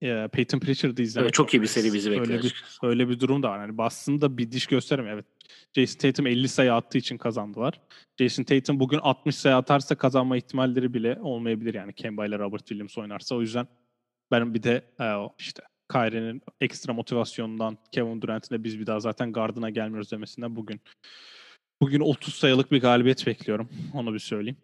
[0.02, 2.22] E, Peyton Pritchard'ı izlemek evet, çok iyi bir seri bizi bekler.
[2.22, 3.60] Öyle bir, öyle bir durum da var.
[3.60, 5.14] Yani Boston'da bir diş göstermiyor.
[5.14, 5.26] Evet.
[5.76, 7.80] Jason Tatum 50 sayı attığı için kazandılar.
[8.18, 12.98] Jason Tatum bugün 60 sayı atarsa kazanma ihtimalleri bile olmayabilir yani Kemba ile Robert Williams
[12.98, 13.34] oynarsa.
[13.34, 13.66] O yüzden
[14.30, 15.06] ben bir de e,
[15.38, 20.80] işte Kyrie'nin ekstra motivasyonundan Kevin Durant'in de biz bir daha zaten gardına gelmiyoruz demesinden bugün
[21.80, 23.68] bugün 30 sayılık bir galibiyet bekliyorum.
[23.94, 24.56] Onu bir söyleyeyim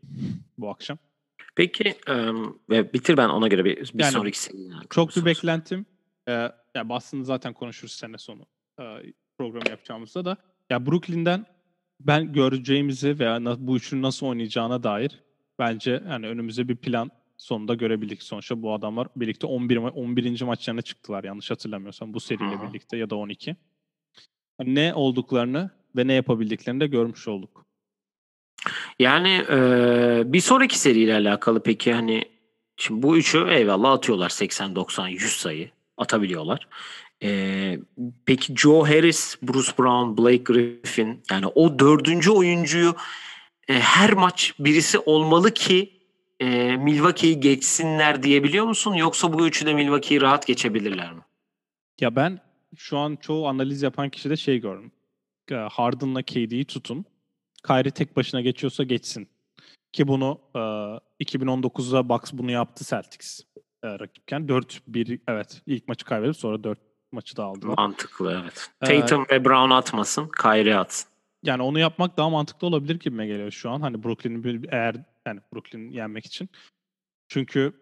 [0.59, 0.99] bu akşam.
[1.57, 1.95] Peki
[2.71, 4.39] ve bitir ben ona göre bir, bir yani, sonraki
[4.91, 5.87] Çok bir beklentim.
[6.29, 6.33] E,
[6.75, 8.47] ya Boston'ı zaten konuşuruz sene sonu
[8.81, 8.85] e,
[9.39, 10.37] programı yapacağımızda da.
[10.71, 11.47] Ya Brooklyn'den
[12.01, 15.23] ben göreceğimizi veya bu üçünün nasıl oynayacağına dair
[15.59, 18.23] bence yani önümüze bir plan sonunda görebildik.
[18.23, 20.43] Sonuçta bu adamlar birlikte 11 11.
[20.43, 22.69] maçlarına çıktılar yanlış hatırlamıyorsam bu seriyle Aha.
[22.69, 23.57] birlikte ya da 12.
[24.65, 27.67] Ne olduklarını ve ne yapabildiklerini de görmüş olduk.
[28.99, 32.25] Yani e, bir sonraki seriyle alakalı peki hani
[32.77, 36.69] şimdi bu üçü eyvallah atıyorlar 80 90 100 sayı atabiliyorlar.
[37.23, 37.79] E,
[38.27, 42.95] peki Joe Harris, Bruce Brown, Blake Griffin yani o dördüncü oyuncuyu
[43.69, 45.93] e, her maç birisi olmalı ki
[46.41, 48.95] e, Milwaukee'yi geçsinler diyebiliyor musun?
[48.95, 51.21] Yoksa bu üçü de Milwaukee'yi rahat geçebilirler mi?
[52.01, 52.41] Ya ben
[52.77, 54.93] şu an çoğu analiz yapan kişide şey gördüm.
[55.71, 57.05] Harden'la KD'yi tutun.
[57.67, 59.29] Kyrie tek başına geçiyorsa geçsin.
[59.93, 60.59] Ki bunu e,
[61.25, 63.41] 2019'da Bucks bunu yaptı Celtics
[63.83, 64.43] e, rakipken.
[64.43, 67.75] 4-1 evet ilk maçı kaybedip sonra 4 maçı da aldılar.
[67.79, 68.71] Mantıklı evet.
[68.83, 71.11] Ee, Tatum ve Brown atmasın, Kyrie atsın.
[71.43, 73.81] Yani onu yapmak daha mantıklı olabilir gibime geliyor şu an.
[73.81, 76.49] Hani Brooklyn'i eğer yani Brooklyn yenmek için.
[77.29, 77.73] Çünkü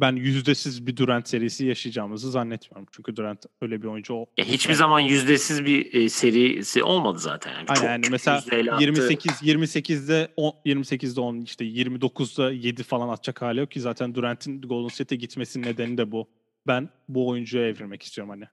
[0.00, 2.88] ben yüzdesiz bir Durant serisi yaşayacağımızı zannetmiyorum.
[2.92, 4.26] Çünkü Durant öyle bir oyuncu o.
[4.36, 7.52] Ya hiçbir zaman yüzdesiz bir e, serisi olmadı zaten.
[7.52, 8.42] Yani, Aynen, yani mesela
[8.80, 14.62] 28 28'de 10, 28'de 10 işte 29'da 7 falan atacak hali yok ki zaten Durant'in
[14.62, 16.28] Golden State'e gitmesinin nedeni de bu.
[16.66, 18.44] Ben bu oyuncuya evrilmek istiyorum hani.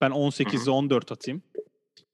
[0.00, 1.42] Ben 18'de 14 atayım.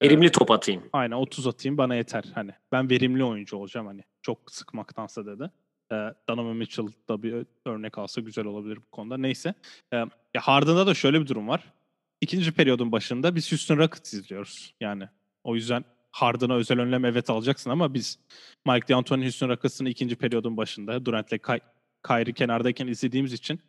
[0.02, 0.82] Verimli top atayım.
[0.92, 2.50] Aynen 30 atayım bana yeter hani.
[2.72, 4.02] Ben verimli oyuncu olacağım hani.
[4.22, 5.50] Çok sıkmaktansa dedi.
[5.92, 5.94] E,
[6.28, 9.16] Donovan Mitchell da bir örnek alsa güzel olabilir bu konuda.
[9.16, 9.54] Neyse.
[9.92, 11.72] E, ya Harden'da da şöyle bir durum var.
[12.20, 14.74] İkinci periyodun başında biz Houston Rockets izliyoruz.
[14.80, 15.08] Yani
[15.44, 18.18] o yüzden Harden'a özel önlem evet alacaksın ama biz
[18.66, 21.60] Mike D'Antoni Houston Rockets'ın ikinci periyodun başında Durant'le Ky-
[22.06, 23.60] Kyrie kenardayken izlediğimiz için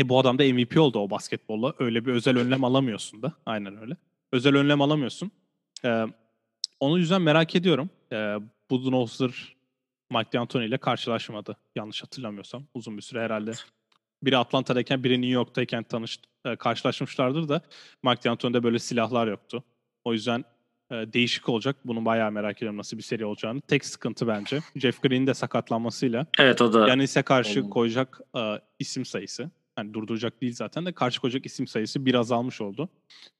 [0.00, 1.74] e bu adam da MVP oldu o basketbolla.
[1.78, 3.32] Öyle bir özel önlem alamıyorsun da.
[3.46, 3.96] Aynen öyle.
[4.32, 5.30] Özel önlem alamıyorsun.
[5.84, 6.04] Ee,
[6.80, 7.90] onun yüzden merak ediyorum.
[8.12, 8.36] Ee,
[8.70, 9.56] Budenholzer
[10.10, 11.56] Mike D'Antoni ile karşılaşmadı.
[11.76, 12.64] Yanlış hatırlamıyorsam.
[12.74, 13.52] Uzun bir süre herhalde.
[14.22, 17.60] Biri Atlanta'dayken biri New York'tayken tanış, e, karşılaşmışlardır da
[18.02, 19.64] Mike D'Antoni'de böyle silahlar yoktu.
[20.04, 20.44] O yüzden
[20.90, 21.76] e, değişik olacak.
[21.84, 23.60] Bunu bayağı merak ediyorum nasıl bir seri olacağını.
[23.60, 24.60] Tek sıkıntı bence.
[24.76, 26.26] Jeff Green'in de sakatlanmasıyla.
[26.38, 26.88] Evet o da.
[26.88, 27.70] Yanis'e karşı hmm.
[27.70, 29.50] koyacak e, isim sayısı.
[29.78, 32.88] Yani durduracak değil zaten de karşı koyacak isim sayısı bir azalmış oldu.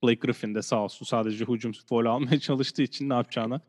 [0.02, 3.60] Blake Griffin de sağ olsun sadece hücum foul almaya çalıştığı için ne yapacağını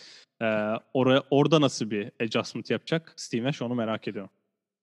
[0.41, 0.45] e,
[0.93, 4.29] oraya, orada nasıl bir adjustment yapacak Steve Nash onu merak ediyorum.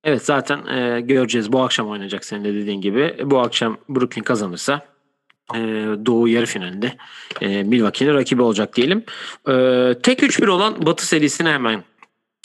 [0.05, 1.53] Evet zaten e, göreceğiz.
[1.53, 3.17] Bu akşam oynayacak senin de dediğin gibi.
[3.25, 4.87] Bu akşam Brooklyn kazanırsa
[5.55, 5.59] e,
[6.07, 6.97] Doğu yarı finalinde
[7.41, 8.99] e, Milwaukee'nin rakibi olacak diyelim.
[9.49, 9.53] E,
[10.03, 11.85] tek 3-1 olan Batı serisine hemen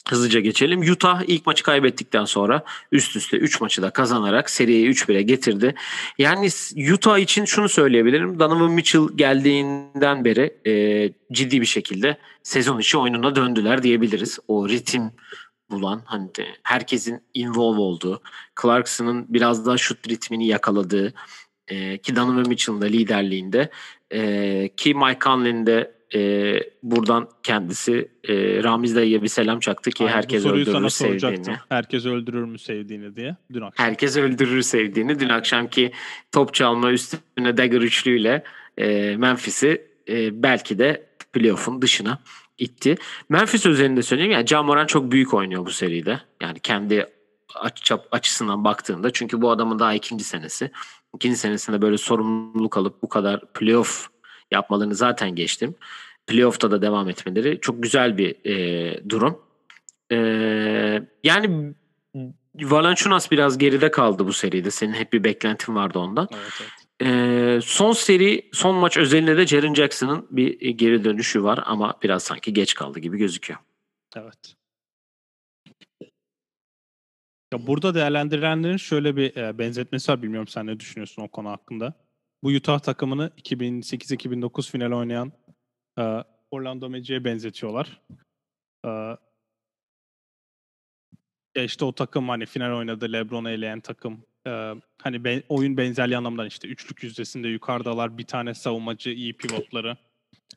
[0.10, 0.92] hızlıca geçelim.
[0.92, 5.76] Utah ilk maçı kaybettikten sonra üst üste 3 maçı da kazanarak seriyi 3-1'e getirdi.
[6.18, 6.50] Yani
[6.94, 8.40] Utah için şunu söyleyebilirim.
[8.40, 10.74] Donovan Mitchell geldiğinden beri e,
[11.32, 14.40] ciddi bir şekilde sezon içi oyununa döndüler diyebiliriz.
[14.48, 15.12] O ritim
[15.72, 18.22] bulan hani de herkesin involve olduğu,
[18.62, 21.14] Clarkson'ın biraz daha şut ritmini yakaladığı
[21.68, 23.70] e, ki Donovan Mitchell'ın da liderliğinde
[24.12, 30.04] e, ki Mike Conley'nin de e, buradan kendisi e, Ramiz dayıya bir selam çaktı ki
[30.04, 31.56] Aynen, herkes öldürür sevdiğini.
[31.70, 33.86] Herkes öldürür mü sevdiğini diye dün akşam.
[33.86, 35.20] Herkes öldürür sevdiğini.
[35.20, 35.92] Dün akşamki
[36.32, 38.44] top çalma üstüne dagger üçlüyle
[38.78, 42.20] e, Memphis'i e, belki de playoff'un dışına
[42.58, 42.96] itti.
[43.30, 46.22] Memphis özelinde söyleyeyim yani Can Moran çok büyük oynuyor bu seride.
[46.42, 47.06] Yani kendi
[47.56, 50.72] aç, açısından baktığında çünkü bu adamın daha ikinci senesi.
[51.16, 54.08] İkinci senesinde böyle sorumluluk alıp bu kadar playoff
[54.52, 55.76] yapmalarını zaten geçtim.
[56.28, 59.42] Playoff'ta da devam etmeleri çok güzel bir e, durum.
[60.12, 60.18] E,
[61.24, 61.74] yani
[62.56, 64.72] Valanciunas biraz geride kaldı bu seride.
[64.72, 66.28] Senin hep bir beklentin vardı ondan.
[66.32, 66.90] Evet, evet.
[67.02, 72.24] E, son seri, son maç özelinde de Jaren Jackson'ın bir geri dönüşü var ama biraz
[72.24, 73.60] sanki geç kaldı gibi gözüküyor.
[74.16, 74.56] Evet.
[77.54, 80.22] Ya burada değerlendirenlerin şöyle bir e, benzetmesi var.
[80.22, 81.94] Bilmiyorum sen ne düşünüyorsun o konu hakkında
[82.44, 85.32] bu Utah takımını 2008-2009 final oynayan
[86.00, 88.02] e, Orlando Magic'e benzetiyorlar.
[88.86, 88.90] E,
[91.56, 94.24] Ya işte o takım hani final oynadı LeBron'u eleyen takım.
[94.48, 98.18] Ee, hani be, oyun benzerliği anlamından işte üçlük yüzdesinde yukarıdalar.
[98.18, 99.98] Bir tane savunmacı, iyi pivotları.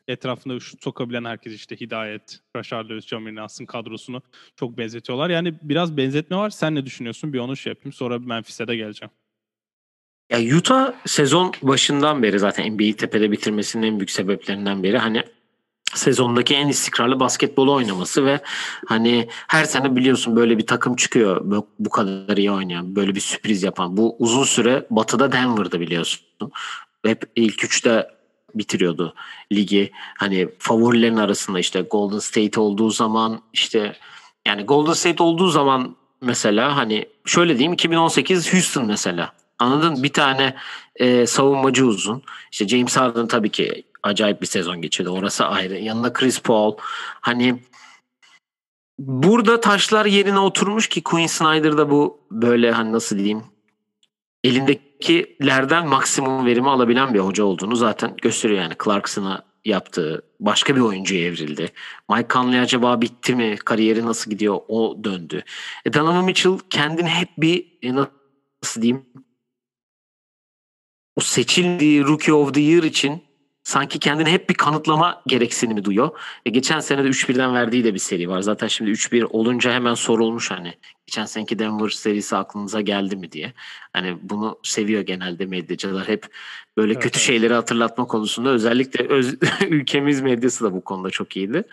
[0.07, 4.21] Etrafında şut sokabilen herkes işte Hidayet, Rashard Lewis, Jamal Nas'ın kadrosunu
[4.55, 5.29] çok benzetiyorlar.
[5.29, 6.49] Yani biraz benzetme var.
[6.49, 7.33] Sen ne düşünüyorsun?
[7.33, 7.93] Bir onu şey yapayım.
[7.93, 9.11] Sonra Memphis'e de geleceğim.
[10.33, 15.23] Ya Utah sezon başından beri zaten NBA'yi tepede bitirmesinin en büyük sebeplerinden biri hani
[15.93, 18.39] sezondaki en istikrarlı basketbolu oynaması ve
[18.87, 21.41] hani her sene biliyorsun böyle bir takım çıkıyor
[21.79, 23.97] bu, kadar iyi oynayan böyle bir sürpriz yapan.
[23.97, 26.21] Bu uzun süre batıda Denver'da biliyorsun.
[27.05, 28.07] Hep ilk üçte
[28.55, 29.13] bitiriyordu
[29.51, 29.91] ligi.
[30.17, 33.95] Hani favorilerin arasında işte Golden State olduğu zaman işte
[34.47, 39.33] yani Golden State olduğu zaman mesela hani şöyle diyeyim 2018 Houston mesela.
[39.59, 40.03] Anladın?
[40.03, 40.55] Bir tane
[40.95, 42.23] e, savunmacı uzun.
[42.51, 45.09] İşte James Harden tabii ki acayip bir sezon geçirdi.
[45.09, 45.77] Orası ayrı.
[45.77, 46.75] Yanında Chris Paul.
[47.21, 47.59] Hani
[48.99, 53.43] burada taşlar yerine oturmuş ki Quinn Snyder'da bu böyle hani nasıl diyeyim
[54.43, 58.73] elindekilerden maksimum verimi alabilen bir hoca olduğunu zaten gösteriyor yani.
[58.83, 61.71] Clarkson'a yaptığı başka bir oyuncuya evrildi.
[62.09, 63.55] Mike Conley acaba bitti mi?
[63.57, 64.59] Kariyeri nasıl gidiyor?
[64.67, 65.43] O döndü.
[65.85, 69.05] E Donovan Mitchell kendini hep bir e, nasıl diyeyim
[71.15, 73.23] o seçildiği Rookie of the Year için
[73.63, 76.09] sanki kendini hep bir kanıtlama gereksinimi duyuyor.
[76.45, 78.41] E geçen sene de 3-1'den verdiği de bir seri var.
[78.41, 80.73] Zaten şimdi 3-1 olunca hemen sorulmuş hani
[81.05, 83.53] geçen seneki Denver serisi aklınıza geldi mi diye.
[83.93, 86.25] Hani bunu seviyor genelde medyacılar hep
[86.77, 87.27] böyle evet, kötü evet.
[87.27, 89.37] şeyleri hatırlatma konusunda özellikle öz,
[89.69, 91.63] ülkemiz medyası da bu konuda çok iyiydi.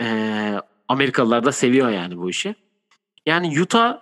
[0.00, 2.54] Ee, Amerikalılar da seviyor yani bu işi.
[3.26, 3.98] Yani Utah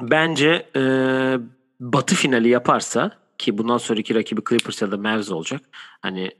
[0.00, 0.82] bence e,
[1.80, 5.60] batı finali yaparsa ki bundan sonraki rakibi Clippers ya da Mavs olacak.
[6.02, 6.30] Hani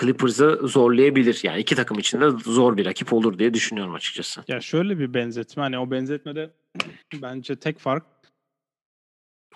[0.00, 1.40] Clippers'ı zorlayabilir.
[1.42, 4.44] Yani iki takım için de zor bir rakip olur diye düşünüyorum açıkçası.
[4.48, 5.62] Ya şöyle bir benzetme.
[5.62, 6.50] Hani o benzetmede
[7.22, 8.04] bence tek fark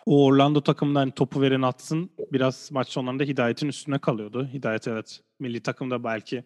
[0.07, 4.49] o Orlando takımından hani topu veren atsın biraz maç sonlarında Hidayet'in üstüne kalıyordu.
[4.53, 6.45] Hidayet evet milli takımda belki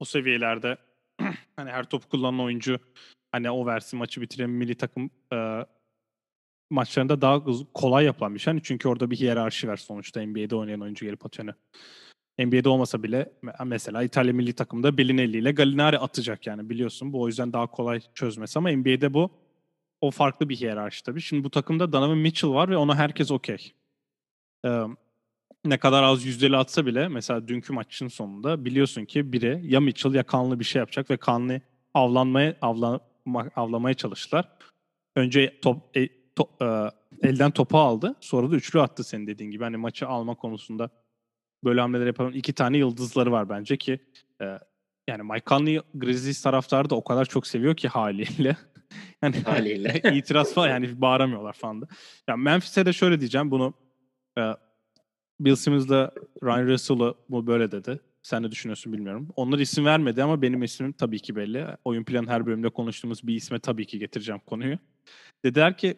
[0.00, 0.76] o seviyelerde
[1.56, 2.78] hani her topu kullanan oyuncu
[3.32, 5.66] hani o versin maçı bitiren milli takım e,
[6.70, 8.52] maçlarında daha kolay yapılan bir şey.
[8.52, 11.54] Hani çünkü orada bir hiyerarşi var sonuçta NBA'de oynayan oyuncu gelip atıyor.
[12.38, 13.32] NBA'de olmasa bile
[13.64, 17.12] mesela İtalya milli takımda Bellinelli ile Gallinari atacak yani biliyorsun.
[17.12, 19.30] Bu o yüzden daha kolay çözmesi ama NBA'de bu
[20.00, 21.20] o farklı bir hiyerarşi tabii.
[21.20, 23.72] Şimdi bu takımda Donovan Mitchell var ve ona herkes okey.
[24.64, 24.82] Ee,
[25.64, 30.14] ne kadar az yüzdeli atsa bile mesela dünkü maçın sonunda biliyorsun ki biri ya Mitchell
[30.14, 31.60] ya kanlı bir şey yapacak ve kanlı
[31.94, 33.00] avlanmaya avla,
[33.56, 34.48] avlamaya çalıştılar.
[35.16, 36.90] Önce top, e, to, e,
[37.28, 38.14] elden topu aldı.
[38.20, 39.64] Sonra da üçlü attı senin dediğin gibi.
[39.64, 40.90] Hani maçı alma konusunda
[41.64, 43.98] böyle hamleler yapan iki tane yıldızları var bence ki
[44.42, 44.58] e,
[45.08, 48.56] yani Mike Conley Grizzlies taraftarı da o kadar çok seviyor ki haliyle.
[49.22, 50.00] yani haliyle.
[50.14, 51.86] itiraz falan yani bağıramıyorlar falan da.
[52.28, 53.74] Yani Memphis'e de şöyle diyeceğim bunu
[54.38, 54.42] e,
[55.40, 58.00] Bill Simmons'la Ryan Russell'ı bu böyle dedi.
[58.22, 59.28] Sen ne düşünüyorsun bilmiyorum.
[59.36, 61.66] Onlar isim vermedi ama benim ismim tabii ki belli.
[61.84, 64.78] Oyun planı her bölümde konuştuğumuz bir isme tabii ki getireceğim konuyu.
[65.44, 65.96] Dediler ki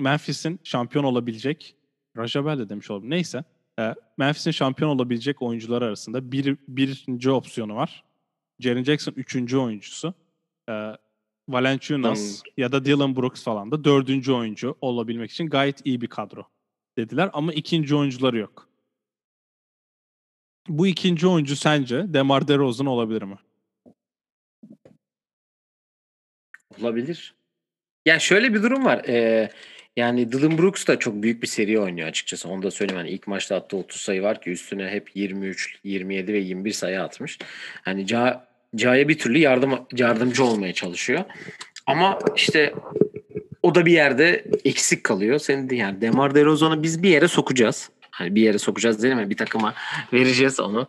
[0.00, 1.76] Memphis'in şampiyon olabilecek,
[2.16, 3.10] Rajabel de demiş olalım.
[3.10, 3.44] Neyse.
[4.18, 8.04] Memphis'in şampiyon olabilecek oyuncular arasında bir, birinci opsiyonu var.
[8.60, 10.14] Jaren Jackson üçüncü oyuncusu.
[11.48, 12.52] Valenciunas hmm.
[12.56, 16.46] ya da Dylan Brooks falan da dördüncü oyuncu olabilmek için gayet iyi bir kadro
[16.98, 18.68] dediler ama ikinci oyuncuları yok.
[20.68, 23.38] Bu ikinci oyuncu sence Demar DeRozan olabilir mi?
[26.80, 27.34] Olabilir.
[28.06, 29.02] Ya şöyle bir durum var.
[29.08, 29.50] Ee,
[29.96, 32.48] yani Dylan Brooks da çok büyük bir seri oynuyor açıkçası.
[32.48, 32.98] Onu da söyleyeyim.
[32.98, 37.02] Yani ilk maçta attığı 30 sayı var ki üstüne hep 23, 27 ve 21 sayı
[37.02, 37.38] atmış.
[37.82, 41.24] Hani Ca Ca'ya bir türlü yardım yardımcı olmaya çalışıyor.
[41.86, 42.74] Ama işte
[43.62, 45.38] o da bir yerde eksik kalıyor.
[45.38, 47.90] Senin de yani Demar DeRozan'ı biz bir yere sokacağız.
[48.10, 49.30] Hani bir yere sokacağız değil mi?
[49.30, 49.74] Bir takıma
[50.12, 50.60] vereceğiz.
[50.60, 50.88] Onu,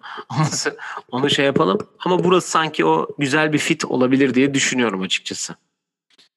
[1.11, 1.77] onu şey yapalım.
[2.05, 5.55] Ama burası sanki o güzel bir fit olabilir diye düşünüyorum açıkçası.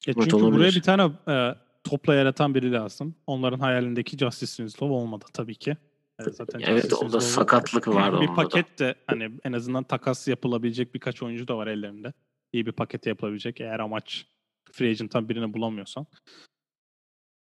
[0.07, 0.53] Ya çünkü olabilir.
[0.59, 3.15] buraya bir tane e, topla yaratan biri lazım.
[3.27, 5.77] Onların hayalindeki Justice Winslow olmadı tabii ki.
[6.21, 10.95] Evet, zaten evet o da sakatlık var Bir paket de hani en azından takas yapılabilecek
[10.95, 12.13] birkaç oyuncu da var ellerinde.
[12.53, 14.27] İyi bir paket yapılabilecek eğer amaç
[14.73, 16.07] free agent'tan birini bulamıyorsan.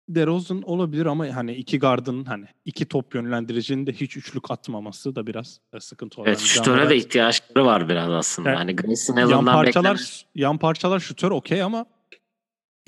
[0.09, 5.27] DeRozan olabilir ama hani iki gardın hani iki top yönlendiricinin de hiç üçlük atmaması da
[5.27, 6.27] biraz e, sıkıntı olur.
[6.27, 8.49] Evet, yani şutöre de ihtiyaçları var biraz aslında.
[8.49, 8.59] Evet.
[8.59, 10.25] Hani Grayson yan parçalar beklenir.
[10.35, 11.85] yan parçalar şutör okey ama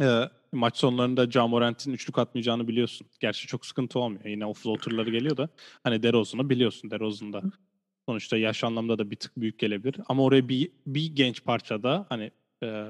[0.02, 3.08] e, maç sonlarında Jamorant'in üçlük atmayacağını biliyorsun.
[3.20, 4.26] Gerçi çok sıkıntı olmuyor.
[4.26, 5.50] Yine o floater'ları geliyor da
[5.84, 6.92] hani DeRozan'ı biliyorsun.
[6.92, 7.42] DeRozan da
[8.10, 9.96] sonuçta yaş anlamda da bir tık büyük gelebilir.
[10.10, 12.32] Ama oraya bir, bir genç parçada hani
[12.64, 12.86] e,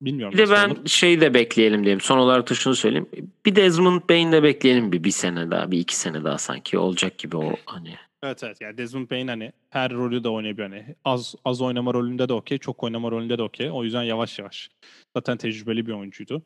[0.00, 0.38] Bilmiyorum.
[0.38, 0.86] Bir de ben olur.
[0.86, 2.00] şeyi de bekleyelim diyeyim.
[2.00, 3.08] Son olarak da şunu söyleyeyim.
[3.46, 7.18] Bir Desmond Bain de bekleyelim bir bir sene daha, bir iki sene daha sanki olacak
[7.18, 7.94] gibi o hani.
[8.22, 10.70] Evet evet yani Desmond Bain hani her rolü de oynayabiliyor.
[10.70, 13.70] Hani az az oynama rolünde de okey, çok oynama rolünde de okey.
[13.70, 14.70] O yüzden yavaş yavaş.
[15.16, 16.42] Zaten tecrübeli bir oyuncuydu.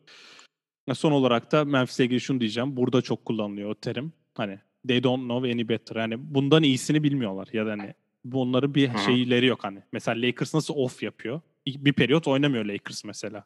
[0.93, 2.77] Son olarak da Memphis'le ilgili şunu diyeceğim.
[2.77, 4.13] Burada çok kullanılıyor o terim.
[4.35, 4.59] Hani
[4.89, 5.97] they don't know any better.
[5.97, 9.79] Yani bundan iyisini bilmiyorlar ya da hani bunların bir şeyleri yok hani.
[9.93, 11.41] Mesela Lakers nasıl off yapıyor?
[11.67, 13.45] Bir periyot oynamıyor Lakers mesela.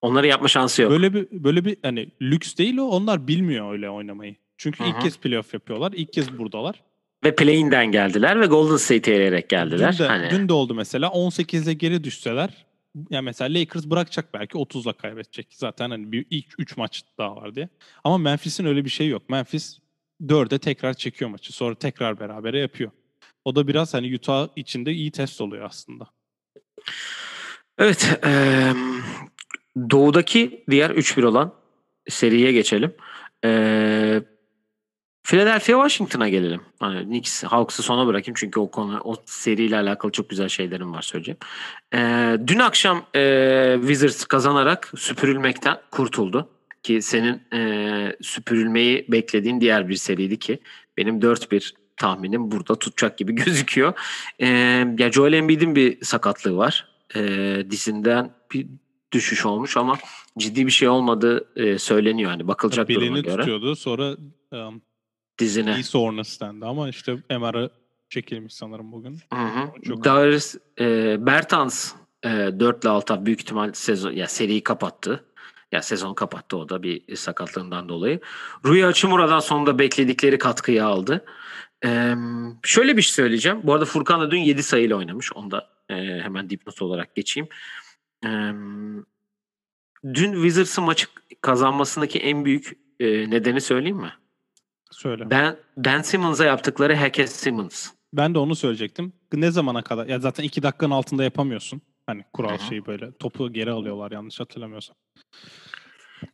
[0.00, 0.90] Onları yapma şansı yok.
[0.90, 2.84] Böyle bir böyle bir hani lüks değil o.
[2.84, 4.36] Onlar bilmiyor öyle oynamayı.
[4.56, 5.92] Çünkü Hı ilk kez playoff yapıyorlar.
[5.92, 6.82] İlk kez buradalar.
[7.24, 9.92] Ve play'inden geldiler ve Golden State'e elerek geldiler.
[9.92, 12.66] Dün de, hani dün de oldu mesela 18'e geri düşseler
[13.10, 15.46] yani mesela Lakers bırakacak belki 30'la kaybedecek.
[15.50, 17.68] Zaten hani bir ilk 3 maç daha var diye.
[18.04, 19.28] Ama Memphis'in öyle bir şey yok.
[19.30, 19.78] Memphis
[20.22, 21.52] 4'e tekrar çekiyor maçı.
[21.52, 22.90] Sonra tekrar berabere yapıyor.
[23.44, 26.06] O da biraz hani Utah içinde iyi test oluyor aslında.
[27.78, 28.20] Evet.
[28.24, 28.72] eee,
[29.90, 31.54] doğudaki diğer 3-1 olan
[32.08, 32.94] seriye geçelim.
[33.44, 33.93] Eee
[35.26, 36.60] Philadelphia Washington'a gelelim.
[36.80, 41.02] Hani Knicks, Hawks'ı sona bırakayım çünkü o konu o seriyle alakalı çok güzel şeylerim var
[41.02, 41.38] söyleyeceğim.
[41.94, 46.48] Eee, dün akşam eee, Wizards kazanarak süpürülmekten kurtuldu.
[46.82, 50.58] Ki senin eee, süpürülmeyi beklediğin diğer bir seriydi ki
[50.96, 53.92] benim 4-1 tahminim burada tutacak gibi gözüküyor.
[54.38, 54.48] Eee
[54.98, 56.88] ya Joel Embiid'in bir sakatlığı var.
[57.14, 58.66] Eee dizinden bir
[59.12, 59.98] düşüş olmuş ama
[60.38, 62.30] ciddi bir şey olmadığı eee, söyleniyor.
[62.30, 63.36] Hani bakılacak duruma Belini göre.
[63.36, 63.76] tutuyordu.
[63.76, 64.16] Sonra
[64.52, 64.82] um,
[65.38, 65.74] Dizine.
[65.74, 67.70] iyi soreness dendi ama işte MR'ı
[68.08, 69.18] çekilmiş sanırım bugün.
[69.32, 69.82] Hı hı.
[69.82, 71.92] Çok- Darius e, Bertans
[72.24, 75.24] e, 4 ile 6 büyük ihtimal sezon ya seriyi kapattı.
[75.72, 78.20] Ya sezonu kapattı o da bir sakatlığından dolayı.
[78.64, 81.24] Rui Hachimura'dan sonunda bekledikleri katkıyı aldı.
[81.84, 82.14] E,
[82.62, 83.60] şöyle bir şey söyleyeceğim.
[83.62, 85.32] Bu arada Furkan da dün 7 sayıyla oynamış.
[85.32, 87.48] Onu da e, hemen dipnot olarak geçeyim.
[88.24, 88.28] E,
[90.14, 91.06] dün Wizards'ın maçı
[91.40, 94.12] kazanmasındaki en büyük e, nedeni söyleyeyim mi?
[94.94, 95.30] Söyle.
[95.30, 97.90] Ben Ben Simmons'a yaptıkları Hackett Simmons.
[98.12, 99.12] Ben de onu söyleyecektim.
[99.32, 100.06] Ne zamana kadar?
[100.06, 101.82] Ya zaten iki dakikanın altında yapamıyorsun.
[102.06, 103.12] Hani kural şeyi böyle.
[103.12, 104.96] Topu geri alıyorlar yanlış hatırlamıyorsam.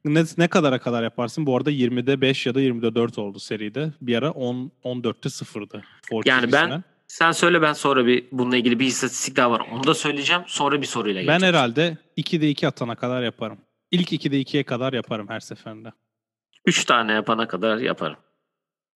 [0.05, 1.47] Ne, ne kadara kadar yaparsın?
[1.47, 3.93] Bu arada 20'de 5 ya da 20'de 4 oldu seride.
[4.01, 5.83] Bir ara 10 14'te 0'dı.
[6.11, 6.83] For Yani ben.
[7.09, 9.63] Sen söyle ben sonra bir bununla ilgili bir istatistik daha var.
[9.73, 10.43] Onu da söyleyeceğim.
[10.47, 11.55] Sonra bir soruyla ben geleceğim.
[11.55, 13.59] herhalde 2'de 2 atana kadar yaparım.
[13.91, 15.93] İlk 2'de 2'ye kadar yaparım her seferinde.
[16.67, 18.17] 3 tane yapana kadar yaparım.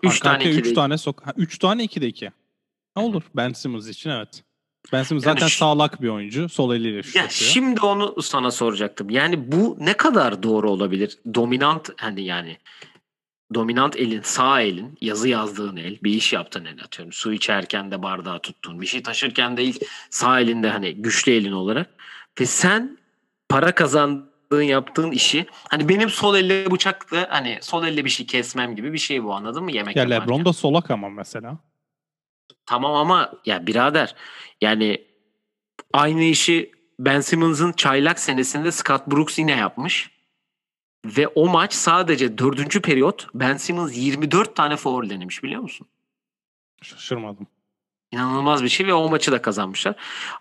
[0.02, 1.22] 3 Arka tane arkaya 2 üç tane sok.
[1.36, 2.30] 3 tane 2'de 2.
[2.96, 4.44] Ne olur Ben Simmons için evet.
[4.92, 6.48] Ben Simmons Yani zaten ş- sağlak bir oyuncu.
[6.48, 7.50] Sol eliyle şut Ya atıyor.
[7.50, 9.10] şimdi onu sana soracaktım.
[9.10, 11.18] Yani bu ne kadar doğru olabilir?
[11.34, 12.58] Dominant hani yani
[13.54, 17.12] dominant elin, sağ elin, yazı yazdığın el, bir iş yaptığın el atıyorum.
[17.12, 21.52] Su içerken de bardağı tuttun, bir şey taşırken de ilk sağ elinde hani güçlü elin
[21.52, 21.90] olarak
[22.40, 22.98] ve sen
[23.48, 23.74] para
[24.54, 28.92] kazandığın yaptığın işi hani benim sol elle bıçakla hani sol elle bir şey kesmem gibi
[28.92, 30.22] bir şey bu anladın mı yemek Ya yaparken?
[30.22, 31.58] LeBron da solak ama mesela.
[32.66, 34.14] Tamam ama ya birader
[34.60, 35.04] yani
[35.92, 40.10] aynı işi Ben Simmons'ın çaylak senesinde Scott Brooks yine yapmış.
[41.04, 45.86] Ve o maç sadece dördüncü periyot Ben Simmons 24 tane foul denemiş biliyor musun?
[46.82, 47.46] Şaşırmadım.
[48.14, 49.94] İnanılmaz bir şey ve o maçı da kazanmışlar.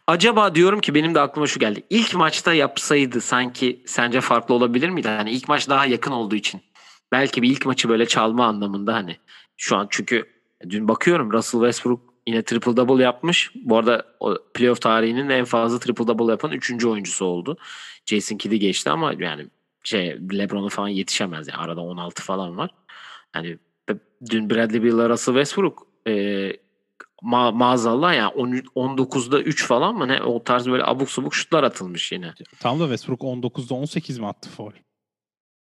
[0.08, 1.84] Acaba diyorum ki benim de aklıma şu geldi.
[1.90, 5.08] İlk maçta yapsaydı sanki sence farklı olabilir miydi?
[5.08, 6.62] Hani ilk maç daha yakın olduğu için.
[7.12, 9.18] Belki bir ilk maçı böyle çalma anlamında hani.
[9.58, 10.26] Şu an çünkü
[10.70, 13.52] dün bakıyorum Russell Westbrook yine triple double yapmış.
[13.56, 16.86] Bu arada o playoff tarihinin en fazla triple double yapan 3.
[16.86, 17.58] oyuncusu oldu.
[18.06, 19.48] Jason Kidd'i geçti ama yani
[19.84, 22.70] şey LeBron'a falan yetişemez yani arada 16 falan var.
[23.34, 23.58] Hani
[24.30, 26.14] dün Bradley Beal'la Russell Westbrook e,
[27.24, 31.64] ma- maazallah yani 10 19'da 3 falan mı ne o tarz böyle abuk subuk şutlar
[31.64, 32.34] atılmış yine.
[32.60, 34.72] Tam da Westbrook 19'da 18 mi attı foul?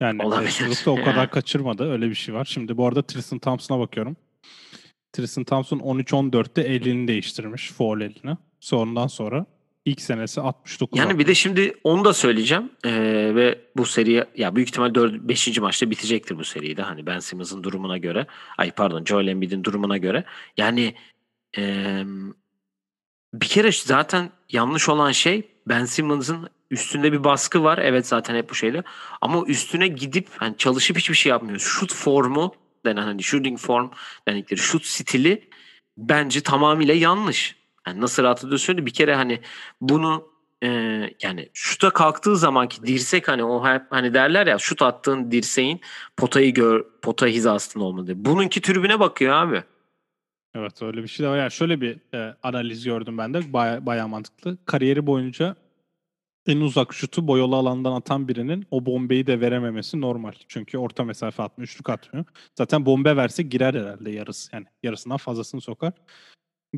[0.00, 0.50] Yani Olabilir.
[0.50, 1.04] Westbrook da o Yani.
[1.12, 1.92] kadar kaçırmadı.
[1.92, 2.44] Öyle bir şey var.
[2.44, 4.16] Şimdi bu arada Tristan Thompson'a bakıyorum.
[5.12, 7.72] Tristan Thompson 13-14'te elini değiştirmiş.
[7.72, 8.36] Foul elini.
[8.60, 9.46] Sonradan sonra
[9.84, 12.90] ilk senesi 69 Yani bir de şimdi onu da söyleyeceğim Ee,
[13.34, 15.58] ve bu seri ya büyük ihtimal 4 5.
[15.58, 18.26] maçta bitecektir bu seride hani Ben Simmons'ın durumuna göre.
[18.58, 20.24] Ay pardon Joel Embiid'in durumuna göre.
[20.56, 20.94] Yani
[21.56, 22.06] eee,
[23.34, 27.78] bir kere zaten yanlış olan şey Ben Simmons'ın üstünde bir baskı var.
[27.78, 28.82] Evet zaten hep bu şeyde.
[29.20, 31.58] Ama üstüne gidip hani çalışıp hiçbir şey yapmıyor.
[31.58, 32.54] Şut formu
[32.86, 33.90] denen hani shooting form
[34.28, 35.48] dedikleri şut stili
[35.98, 37.56] bence tamamıyla yanlış.
[37.86, 39.40] Yani nasıl rahat söyledi bir kere hani
[39.80, 40.28] bunu
[40.62, 40.68] e,
[41.22, 45.80] yani şuta kalktığı zamanki dirsek hani o hep hani derler ya şut attığın dirseğin
[46.16, 48.24] potayı gör pota hizasında olmalı diye.
[48.24, 49.64] Bununki tribüne bakıyor abi.
[50.54, 51.38] Evet öyle bir şey de var.
[51.38, 53.52] Yani şöyle bir e, analiz gördüm ben de.
[53.52, 54.58] Baya, bayağı mantıklı.
[54.64, 55.56] Kariyeri boyunca
[56.46, 60.32] en uzak şutu boyalı alandan atan birinin o bombeyi de verememesi normal.
[60.48, 62.24] Çünkü orta mesafe atmıyor, üçlük atmıyor.
[62.58, 64.50] Zaten bombe verse girer herhalde yarısı.
[64.52, 65.92] Yani yarısından fazlasını sokar.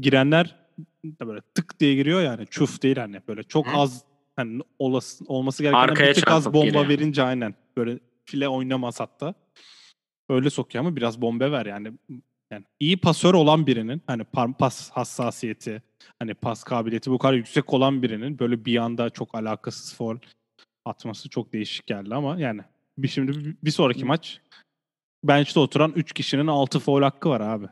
[0.01, 0.57] Girenler
[1.05, 2.47] de böyle tık diye giriyor yani.
[2.51, 3.77] Çuf değil hani böyle çok Hı.
[3.77, 4.05] az
[4.37, 6.89] hani olası, olması gereken Arkaya bir tık az bomba giriyor.
[6.89, 7.55] verince aynen.
[7.77, 9.35] Böyle file oynamaz hatta.
[10.29, 11.93] Öyle sokuyor ama biraz bombe ver yani.
[12.53, 14.25] Yani iyi pasör olan birinin hani
[14.59, 15.83] pas hassasiyeti,
[16.19, 20.17] hani pas kabiliyeti bu kadar yüksek olan birinin böyle bir anda çok alakasız foul
[20.85, 22.61] atması çok değişik geldi ama yani
[22.99, 24.41] bir şimdi bir, sonraki maç
[25.25, 27.67] bench'te oturan 3 kişinin 6 foul hakkı var abi.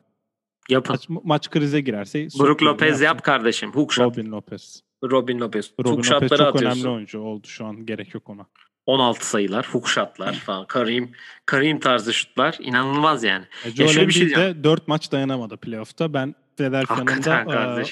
[0.69, 0.93] Yapın.
[0.93, 3.05] Maç, maç krize girerse Brook Lopez yapsın.
[3.05, 3.73] yap kardeşim.
[3.73, 4.05] Hook shot.
[4.05, 4.83] Robin Lopez.
[5.05, 5.73] Robin Lopez.
[5.81, 6.81] Robin Hook Lopez çok atıyorsun.
[6.81, 8.47] önemli oyuncu oldu şu an gerek yok ona.
[8.87, 10.67] 16 sayılar, hook shotlar falan.
[10.67, 11.13] Karim,
[11.47, 12.57] Karim tarzı şutlar.
[12.61, 13.45] inanılmaz yani.
[13.65, 16.15] E, Joel şöyle bir şey de 4 maç dayanamadı playoff'ta.
[16.15, 17.85] Ben Philadelphia'nın da e,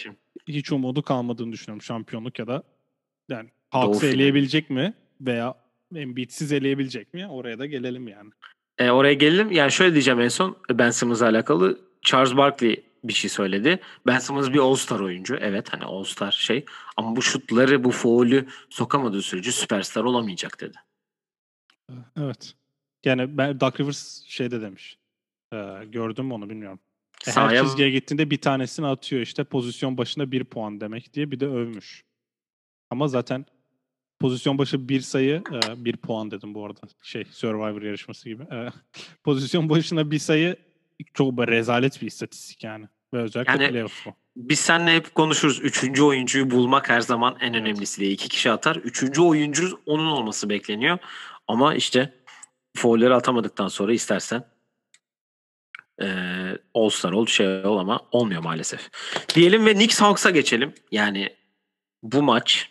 [0.49, 2.63] hiç umudu kalmadığını düşünüyorum şampiyonluk ya da
[3.29, 5.55] yani Hawks'ı eleyebilecek mi veya
[5.95, 7.27] Embiid'siz eleyebilecek mi?
[7.27, 8.31] Oraya da gelelim yani.
[8.79, 9.53] E, oraya gelelim.
[9.53, 11.81] Yani şöyle diyeceğim en son Ben Simmons'la alakalı.
[12.03, 13.81] Charles Barkley bir şey söyledi.
[14.07, 15.37] Ben Simmons bir All-Star oyuncu.
[15.37, 16.65] Evet hani All-Star şey.
[16.97, 20.79] Ama bu şutları, bu faulü sokamadığı sürece süperstar olamayacak dedi.
[22.17, 22.55] Evet.
[23.05, 24.99] Yani ben Doug Rivers şeyde demiş.
[25.53, 26.81] Ee, gördüm mü onu bilmiyorum.
[27.27, 31.31] E, Her Sahaya çizgiye gittiğinde bir tanesini atıyor işte pozisyon başına bir puan demek diye
[31.31, 32.05] bir de övmüş.
[32.91, 33.47] Ama zaten
[34.21, 36.81] pozisyon başı bir sayı e, bir puan dedim bu arada.
[37.03, 38.43] Şey Survivor yarışması gibi.
[38.43, 38.69] E,
[39.25, 40.57] pozisyon başına bir sayı
[41.15, 42.89] çok rezalet bir istatistik yani.
[43.15, 44.15] Ve özellikle Yani- playoff bu.
[44.37, 45.61] Biz seninle hep konuşuruz.
[45.61, 48.11] Üçüncü oyuncuyu bulmak her zaman en önemlisi diye.
[48.11, 48.77] İki kişi atar.
[48.77, 50.99] Üçüncü oyuncu onun olması bekleniyor.
[51.49, 52.15] Ama işte
[52.77, 54.45] faulleri atamadıktan sonra istersen
[56.01, 58.91] eee All-Star ol, şey ol ama olmuyor maalesef.
[59.35, 60.75] Diyelim ve Knicks Hawks'a geçelim.
[60.93, 61.37] Yani
[62.03, 62.71] bu maç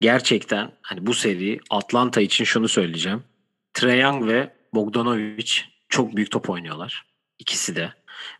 [0.00, 3.24] gerçekten hani bu seri Atlanta için şunu söyleyeceğim.
[3.74, 5.52] Trae Young ve Bogdanovic
[5.88, 7.06] çok büyük top oynuyorlar.
[7.38, 7.92] İkisi de.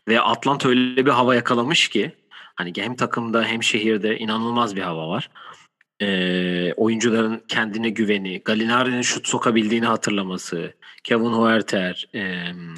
[0.07, 2.11] Ve Atlanta öyle bir hava yakalamış ki
[2.55, 5.29] hani hem takımda hem şehirde inanılmaz bir hava var.
[6.01, 10.73] Ee, oyuncuların kendine güveni, Gallinari'nin şut sokabildiğini hatırlaması,
[11.03, 12.73] Kevin Huerter, em,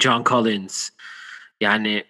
[0.00, 0.90] John Collins
[1.60, 2.04] yani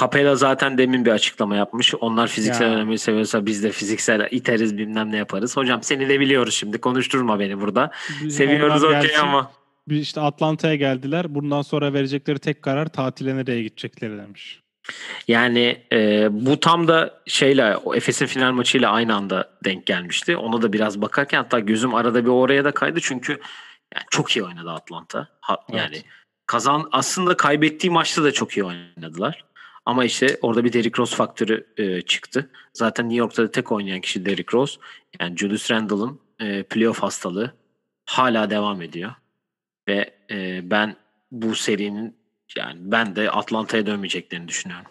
[0.00, 1.94] Capella zaten demin bir açıklama yapmış.
[1.94, 2.74] Onlar fiziksel Ya.
[2.74, 5.56] önemli seviyorsa biz de fiziksel iteriz bilmem ne yaparız.
[5.56, 7.90] Hocam seni de biliyoruz şimdi konuşturma beni burada.
[8.22, 9.52] Biz- Seviyoruz okey ama.
[9.90, 11.34] Bir işte Atlanta'ya geldiler.
[11.34, 14.60] Bundan sonra verecekleri tek karar tatile nereye gidecekleri demiş.
[15.28, 20.36] Yani e, bu tam da şeyle Efes'in final maçıyla aynı anda denk gelmişti.
[20.36, 23.32] Ona da biraz bakarken hatta gözüm arada bir oraya da kaydı çünkü
[23.94, 25.28] yani çok iyi oynadı Atlanta.
[25.40, 25.80] Ha, Evet.
[25.80, 26.02] yani
[26.46, 29.44] kazan aslında kaybettiği maçta da çok iyi oynadılar.
[29.86, 32.50] Ama işte orada bir Derrick Rose faktörü e, çıktı.
[32.72, 34.80] Zaten New York'ta da tek oynayan kişi Derrick Rose.
[35.20, 37.54] Yani Julius Randle'ın e, playoff hastalığı
[38.06, 39.12] hala devam ediyor.
[39.88, 40.96] Ve e, ben
[41.30, 42.16] bu serinin
[42.56, 44.90] yani ben de Atlanta'ya dönmeyeceklerini düşünüyorum.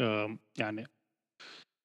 [0.00, 0.26] Ee,
[0.58, 0.84] yani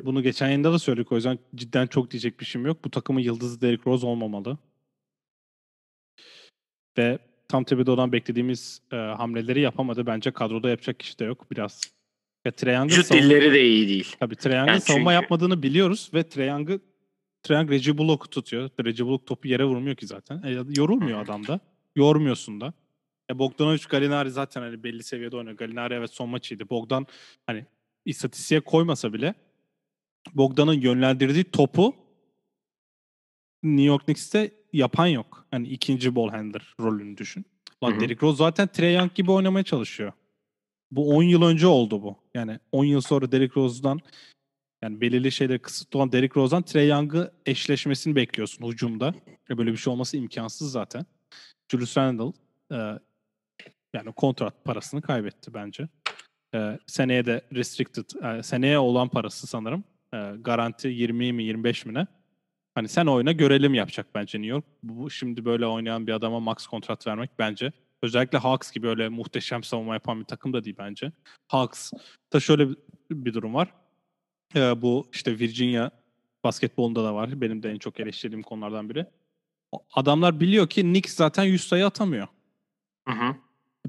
[0.02, 2.86] bunu geçen yayında da söyledik o yüzden cidden çok diyecek bir şeyim yok.
[2.86, 4.58] Bu takımın yıldızı Derrick Rose olmamalı.
[6.98, 10.06] Ve tam Thibodeau'dan beklediğimiz e, hamleleri yapamadı.
[10.06, 11.82] Bence kadroda yapacak kişi de yok biraz.
[12.46, 14.16] Young'ın Vücut savunma- dilleri de iyi değil.
[14.20, 18.70] Tabii Young'ın Yani savunma çünkü- yapmadığını biliyoruz ve Trae Young Reggie Bullock'u tutuyor.
[18.86, 20.44] Reggie Bullock topu yere vurmuyor ki zaten.
[20.44, 21.60] E, yorulmuyor adam da.
[21.96, 22.74] Yormuyorsun da.
[23.32, 25.58] E, Bogdanovic Gallinari zaten hani belli seviyede oynuyor.
[25.58, 26.70] Gallinari evet son maçıydı.
[26.70, 27.08] Bogdan
[27.46, 27.66] hani
[28.06, 29.34] istatistiğe koymasa bile
[30.34, 31.96] Bogdan'ın yönlendirdiği topu
[33.64, 35.46] New York Knicks'te yapan yok.
[35.52, 37.46] Hani ikinci ball handler rolünü düşün.
[37.84, 38.00] Lan.
[38.00, 40.12] Derrick Rose zaten Trae Young gibi oynamaya çalışıyor.
[40.92, 42.18] Bu 10 yıl önce oldu bu.
[42.34, 44.00] Yani 10 yıl sonra Derrick Rose'dan
[44.82, 49.16] yani belirli şeyler kısıtlı olan Derrick Rose'dan Trae Young'ı eşleşmesini bekliyorsun hücumda.
[49.50, 51.06] E böyle bir şey olması imkansız zaten.
[51.74, 52.34] Julius Randle
[52.72, 53.00] e,
[53.94, 55.88] yani kontrat parasını kaybetti bence.
[56.56, 59.84] E, seneye de restricted, e, seneye olan parası sanırım.
[60.14, 62.08] E, garanti 20 mi 25 mi ne?
[62.76, 64.66] Hani sen oyna görelim yapacak bence New York.
[64.84, 67.72] Bu şimdi böyle oynayan bir adama max kontrat vermek bence.
[68.02, 71.12] Özellikle Hawks gibi öyle muhteşem savunma yapan bir takım da değil bence.
[71.48, 71.92] Hawks
[72.34, 72.70] da şöyle
[73.12, 73.74] bir durum var.
[74.56, 75.90] Ee, bu işte Virginia
[76.44, 77.42] basketbolunda da var.
[77.42, 79.06] Benim de en çok eleştirdiğim konulardan biri.
[79.94, 82.28] Adamlar biliyor ki Knicks zaten 100 sayı atamıyor.
[83.08, 83.36] Hı hı.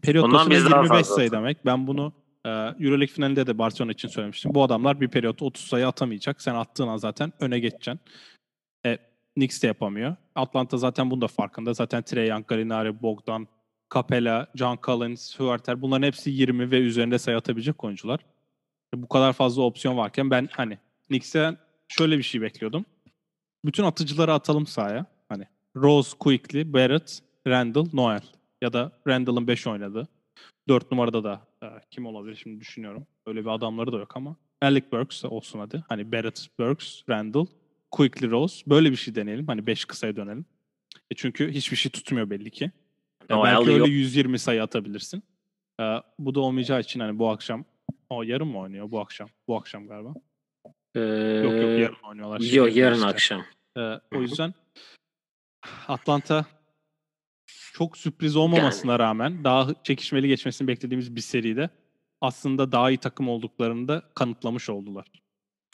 [0.03, 1.65] Periyot Ondan biz daha 25 fazla sayı demek.
[1.67, 2.13] Ben bunu
[2.45, 4.55] e, Euroleague finalinde de Barcelona için söylemiştim.
[4.55, 6.43] Bu adamlar bir periyotta 30 sayı atamayacak.
[6.43, 8.01] Sen attığın an zaten öne geçeceksin.
[8.87, 8.99] E,
[9.35, 10.17] Knicks de yapamıyor.
[10.35, 11.75] Atlanta zaten bunun da farkında.
[11.75, 13.49] Zaten Trey Young, Gallinari, Bogdan,
[13.95, 18.21] Capella, John Collins, Huerter bunların hepsi 20 ve üzerinde sayı atabilecek oyuncular.
[18.95, 21.57] E, bu kadar fazla opsiyon varken ben hani Knicks'ten
[21.89, 22.85] şöyle bir şey bekliyordum.
[23.65, 25.07] bütün atıcıları atalım sahaya.
[25.77, 28.21] Rose, Quickly, Barrett, Randall, Noel.
[28.63, 30.09] Ya da Randall'ın 5 oynadı.
[30.69, 33.07] 4 numarada da e, kim olabilir şimdi düşünüyorum.
[33.27, 34.37] Öyle bir adamları da yok ama.
[34.63, 35.85] Alec Burks olsun hadi.
[35.89, 37.47] Hani Barrett, Burks, Randall,
[37.91, 38.63] Quickly, Rose.
[38.67, 39.47] Böyle bir şey deneyelim.
[39.47, 40.45] Hani 5 kısaya dönelim.
[41.11, 42.71] E çünkü hiçbir şey tutmuyor belli ki.
[43.29, 43.89] Ya Noel belki öyle yok.
[43.89, 45.23] 120 sayı atabilirsin.
[45.81, 45.85] E,
[46.19, 47.65] bu da olmayacağı için hani bu akşam
[48.09, 49.29] o yarın mı oynuyor bu akşam?
[49.49, 50.15] Bu akşam galiba.
[50.95, 51.01] Ee,
[51.45, 52.41] Yok yok yarın oynuyorlar.
[52.41, 53.07] Yok yarın işte.
[53.07, 53.45] akşam.
[53.79, 54.55] Ee, o yüzden
[55.89, 56.47] Atlanta
[57.73, 61.71] çok sürpriz olmamasına rağmen daha çekişmeli geçmesini beklediğimiz bir seride
[62.21, 65.07] aslında daha iyi takım olduklarını da kanıtlamış oldular.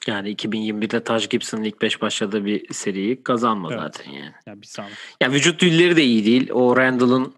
[0.06, 3.82] Yani 2021'de Taj Gibson'ın ilk 5 başladığı bir seriyi kazanma Evet.
[3.82, 4.32] zaten yani.
[4.46, 4.94] Yani bir saniye.
[5.20, 6.50] Ya vücut dilleri de iyi değil.
[6.50, 7.34] O Randall'ın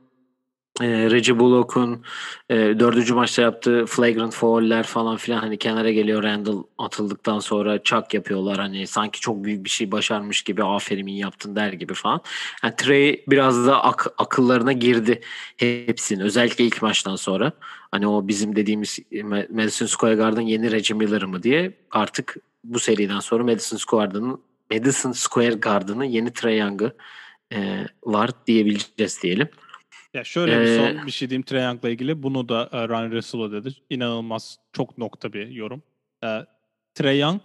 [0.81, 2.05] e, Reggie Bullock'un
[2.51, 8.15] e, dördüncü maçta yaptığı flagrant fauller falan filan hani kenara geliyor Randall atıldıktan sonra çak
[8.15, 12.21] yapıyorlar hani sanki çok büyük bir şey başarmış gibi aferin iyi yaptın der gibi falan.
[12.65, 15.21] Yani Trey biraz da ak- akıllarına girdi
[15.57, 17.53] hepsinin özellikle ilk maçtan sonra.
[17.91, 22.79] Hani o bizim dediğimiz Ma- Madison Square Garden yeni Reggie Miller mı diye artık bu
[22.79, 26.93] seriden sonra Madison Square Garden'ın Madison Square Garden'ın yeni Trey Young'ı
[27.55, 29.49] e, var diyebileceğiz diyelim.
[30.15, 32.23] Ya şöyle bir Ee, son bir şey diyeyim Young'la ilgili.
[32.23, 33.75] Bunu da e, Ryan Russell'a dedi.
[33.91, 35.83] İnanılmaz çok nokta bir yorum.
[36.25, 36.47] E,
[36.95, 37.43] Trae Young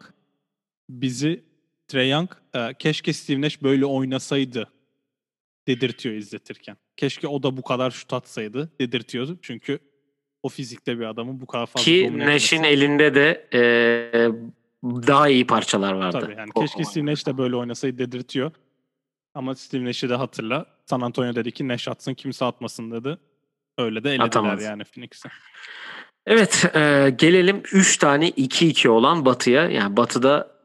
[0.90, 1.44] bizi
[1.88, 4.70] Trae Young e, keşke Steve Nash böyle oynasaydı
[5.68, 6.78] dedirtiyor izletirken.
[6.98, 9.38] Keşke o da bu kadar şut atsaydı dedirtiyordu.
[9.42, 9.80] Çünkü
[10.44, 13.62] o fizikte bir adamın bu kadar fazla Ki Nash'in elinde de e,
[14.84, 16.20] daha iyi parçalar vardı.
[16.22, 18.52] Tabii yani O- keşke o- Steve Nash de böyle oynasaydı dedirtiyor.
[19.34, 20.77] Ama Steve Nash'i de hatırla.
[20.90, 23.18] San Antonio dedi ki Nash atsın kimse atmasın dedi.
[23.78, 24.64] Öyle de elediler Atamadı.
[24.64, 25.30] yani Phoenix'i.
[26.26, 29.70] Evet e, gelelim 3 tane 2-2 olan Batı'ya.
[29.70, 30.58] Yani Batı'da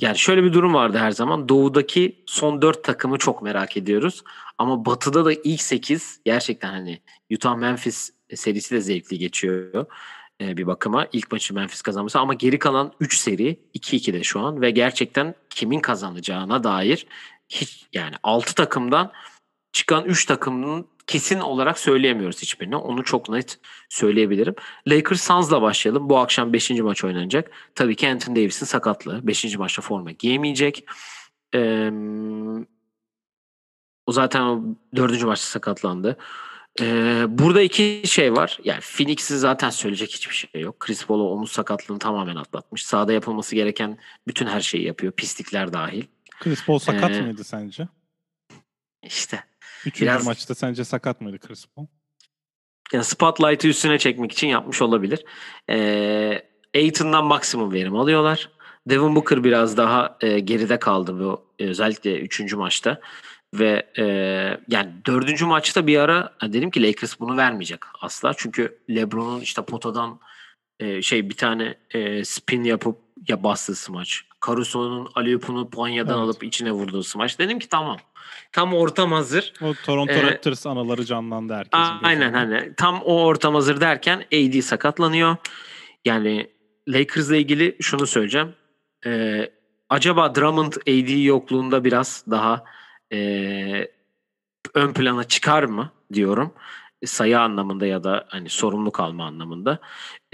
[0.00, 1.48] yani şöyle bir durum vardı her zaman.
[1.48, 4.22] Doğu'daki son 4 takımı çok merak ediyoruz.
[4.58, 7.00] Ama Batı'da da ilk 8 gerçekten hani
[7.32, 9.86] Utah Memphis serisi de zevkli geçiyor
[10.40, 11.06] e, bir bakıma.
[11.12, 15.80] İlk maçı Memphis kazanması ama geri kalan 3 seri 2-2'de şu an ve gerçekten kimin
[15.80, 17.06] kazanacağına dair
[17.48, 19.12] hiç yani 6 takımdan
[19.72, 22.76] çıkan 3 takımın kesin olarak söyleyemiyoruz hiçbirini.
[22.76, 24.54] Onu çok net söyleyebilirim.
[24.88, 26.10] Lakers Suns'la başlayalım.
[26.10, 26.70] Bu akşam 5.
[26.70, 27.50] maç oynanacak.
[27.74, 29.26] Tabii ki Anthony Davis'in sakatlığı.
[29.26, 29.56] 5.
[29.58, 30.84] maçta forma giyemeyecek.
[31.54, 31.90] Ee,
[34.06, 34.62] o zaten o
[34.96, 35.22] 4.
[35.22, 36.16] maçta sakatlandı.
[36.80, 38.58] Ee, burada iki şey var.
[38.64, 40.80] Yani Phoenix'in zaten söyleyecek hiçbir şey yok.
[40.80, 42.86] Chris Paul omuz sakatlığını tamamen atlatmış.
[42.86, 45.12] Sahada yapılması gereken bütün her şeyi yapıyor.
[45.12, 46.04] Pislikler dahil.
[46.40, 47.88] Chris Paul sakat Ee, mıydı sence?
[49.02, 49.44] İşte
[49.86, 51.86] Üçüncü biraz- maçta sence sakat mıydı Chris Paul?
[52.92, 55.24] yani spotlight'ı üstüne çekmek için yapmış olabilir.
[55.70, 56.42] Ee,
[56.74, 58.50] Aiton'dan maksimum verim alıyorlar.
[58.86, 62.54] Devin Booker biraz daha e, geride kaldı bu özellikle 3.
[62.54, 63.00] maçta.
[63.54, 64.04] Ve e,
[64.68, 68.32] yani dördüncü maçta bir ara ha, dedim ki Lakers bunu vermeyecek asla.
[68.36, 70.20] Çünkü LeBron'un işte potadan
[70.80, 72.98] e, şey bir tane e, spin yapıp
[73.28, 74.22] ya bastığı smaç.
[74.46, 76.24] Caruso'nun Aliyup'unu Ponya'dan Evet.
[76.24, 77.38] alıp içine vurduğu smaç.
[77.38, 77.96] Dedim ki tamam.
[78.52, 79.52] Tam ortam hazır.
[79.62, 82.36] O Toronto Ee, Raptors anaları canlandı herkesin Aynen gözünde.
[82.56, 85.36] hani tam o ortam hazır derken AD sakatlanıyor.
[86.04, 86.50] Yani
[86.88, 88.54] Lakers'la ilgili şunu söyleyeceğim.
[89.06, 89.50] Ee,
[89.88, 92.64] acaba Drummond AD yokluğunda biraz daha
[93.12, 93.88] ee,
[94.74, 96.54] ön plana çıkar mı diyorum.
[97.06, 99.78] Sayı anlamında ya da hani sorumluluk alma anlamında.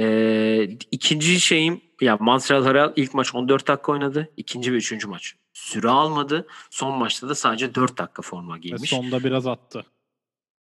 [0.01, 4.33] Ee, ikinci şeyim ya Montreal Harrell ilk maç 14 dakika oynadı.
[4.37, 6.47] İkinci ve üçüncü maç süre almadı.
[6.71, 8.91] Son maçta da sadece 4 dakika forma Ve giymiş.
[8.91, 9.85] sonda biraz attı.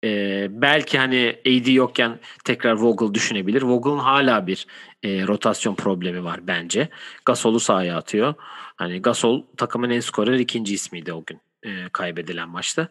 [0.04, 3.62] Ee, belki hani AD yokken tekrar Vogel düşünebilir.
[3.62, 4.68] Vogel'ın hala bir
[5.04, 6.90] e, rotasyon problemi var bence.
[7.26, 8.34] Gasol'u sahaya atıyor.
[8.76, 12.88] Hani Gasol takımın en skorer ikinci ismiydi o gün e, kaybedilen maçta.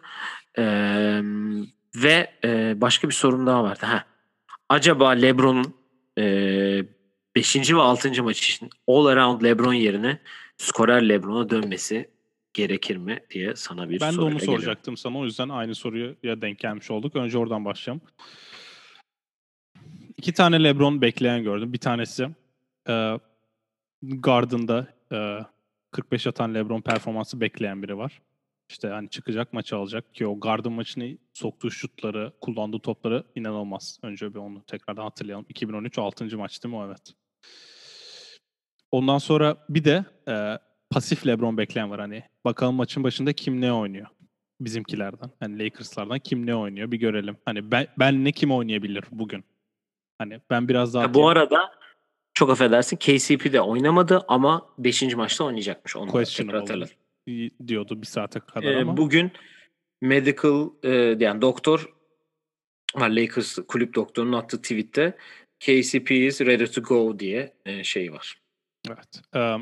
[0.59, 1.21] Ee,
[2.03, 3.87] ve e, başka bir sorum daha vardı.
[3.87, 4.03] Heh.
[4.69, 5.75] Acaba LeBron'un
[6.17, 7.73] 5.
[7.73, 8.23] ve 6.
[8.23, 10.19] maç için all around LeBron yerine
[10.57, 12.11] skorer LeBron'a dönmesi
[12.55, 14.63] gerekir mi diye sana bir Ben de onu geliyorum.
[14.63, 15.19] soracaktım sana.
[15.19, 17.17] O yüzden aynı soruya denk gelmiş olduk.
[17.17, 18.03] Önce oradan başlayalım.
[20.17, 21.73] İki tane LeBron bekleyen gördüm.
[21.73, 22.29] Bir tanesi
[22.89, 23.21] e,
[24.03, 25.39] Garden'da e,
[25.91, 28.21] 45 atan LeBron performansı bekleyen biri var.
[28.69, 33.99] İşte hani çıkacak maçı alacak ki o Garden maçını soktuğu şutları, kullandığı topları inanılmaz.
[34.03, 35.47] Önce bir onu tekrardan hatırlayalım.
[35.49, 36.39] 2013 6.
[36.39, 36.87] maç değil mi o?
[36.87, 37.15] Evet.
[38.91, 40.59] Ondan sonra bir de e,
[40.91, 42.23] pasif LeBron bekleyen var hani.
[42.45, 44.07] Bakalım maçın başında kim ne oynuyor?
[44.61, 45.31] Bizimkilerden.
[45.41, 47.37] Hani Lakers'lardan kim ne oynuyor bir görelim.
[47.45, 49.45] Hani ben, ben ne kim oynayabilir bugün?
[50.19, 51.71] Hani ben biraz daha Ha, bu arada
[52.35, 55.03] çok affedersin KCP de oynamadı ama 5.
[55.17, 55.97] maçta oynayacakmış.
[55.97, 56.91] Onu tekrar hatırlat.
[57.67, 58.97] Diyordu bir saate kadar Ee, ama.
[58.97, 59.33] bugün
[60.03, 61.93] medical e, yani doktor
[62.95, 65.17] var Lakers kulüp doktorunun attığı tweette
[65.61, 68.41] KCP is ready to go diye e, şey var.
[68.89, 69.23] Evet.
[69.35, 69.59] Eee,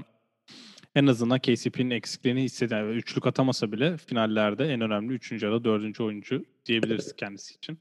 [0.94, 5.64] en azından KCP'nin eksikliğini hisseden ve üçlük atamasa bile finallerde en önemli üçüncü ya da
[5.64, 7.78] dördüncü oyuncu diyebiliriz kendisi için.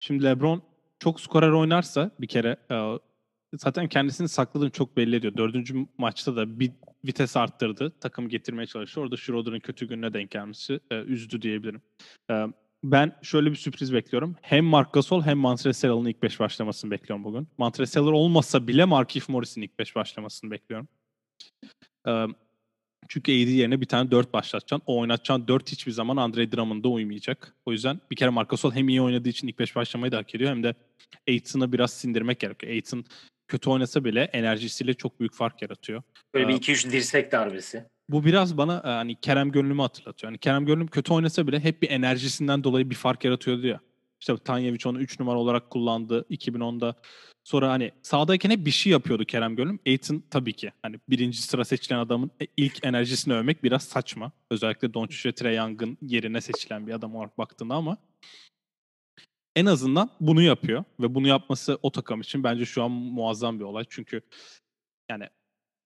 [0.00, 0.62] Şimdi LeBron
[0.98, 2.56] çok skorer oynarsa bir kere
[3.58, 5.36] zaten kendisini sakladığını çok belli ediyor.
[5.36, 6.72] Dördüncü maçta da bir
[7.06, 7.92] vites arttırdı.
[8.00, 9.00] Takım getirmeye çalıştı.
[9.00, 11.82] Orada Schroeder'ın kötü gününe denk gelmesi eee, üzdü diyebilirim.
[12.30, 12.46] Eee,
[12.84, 14.36] ben şöyle bir sürpriz bekliyorum.
[14.42, 17.48] Hem Marc Gasol hem Montrezl ilk 5 başlamasını bekliyorum bugün.
[17.58, 20.88] Montrezl olmasa bile Markieff Morris'in ilk 5 başlamasını bekliyorum.
[22.06, 22.26] Eee,
[23.08, 24.82] çünkü AD yerine bir tane 4 başlatacaksın.
[24.86, 27.56] O oynatacağın 4 hiçbir zaman Andre Drummond'a uymayacak.
[27.66, 30.34] O yüzden bir kere Marc Gasol hem iyi oynadığı için ilk 5 başlamayı da hak
[30.34, 30.74] ediyor hem de
[31.28, 32.72] Aiton'ı biraz sindirmek gerekiyor.
[32.72, 33.04] Aiton
[33.48, 36.02] kötü oynasa bile enerjisiyle çok büyük fark yaratıyor.
[36.34, 37.84] Böyle bir Ee, 2-3 dirsek darbesi.
[38.08, 40.30] Bu biraz bana e, hani Kerem Gönlüm'ü hatırlatıyor.
[40.30, 43.80] Hani Kerem Gönlüm kötü oynasa bile hep bir enerjisinden dolayı bir fark yaratıyordu ya.
[44.20, 46.94] İşte Tanyevic onu 3 numara olarak kullandı 2010'da.
[47.44, 49.78] Sonra hani sahadayken hep bir şey yapıyordu Kerem Gönlüm.
[49.86, 54.32] Aiton tabii ki hani birinci sıra seçilen adamın e, ilk enerjisini övmek biraz saçma.
[54.50, 57.96] Özellikle Doncic ve Trae Young'ın yerine seçilen bir adam olarak baktığında ama
[59.56, 63.64] en azından bunu yapıyor ve bunu yapması o takım için bence şu an muazzam bir
[63.64, 63.84] olay.
[63.88, 64.20] Çünkü
[65.10, 65.28] yani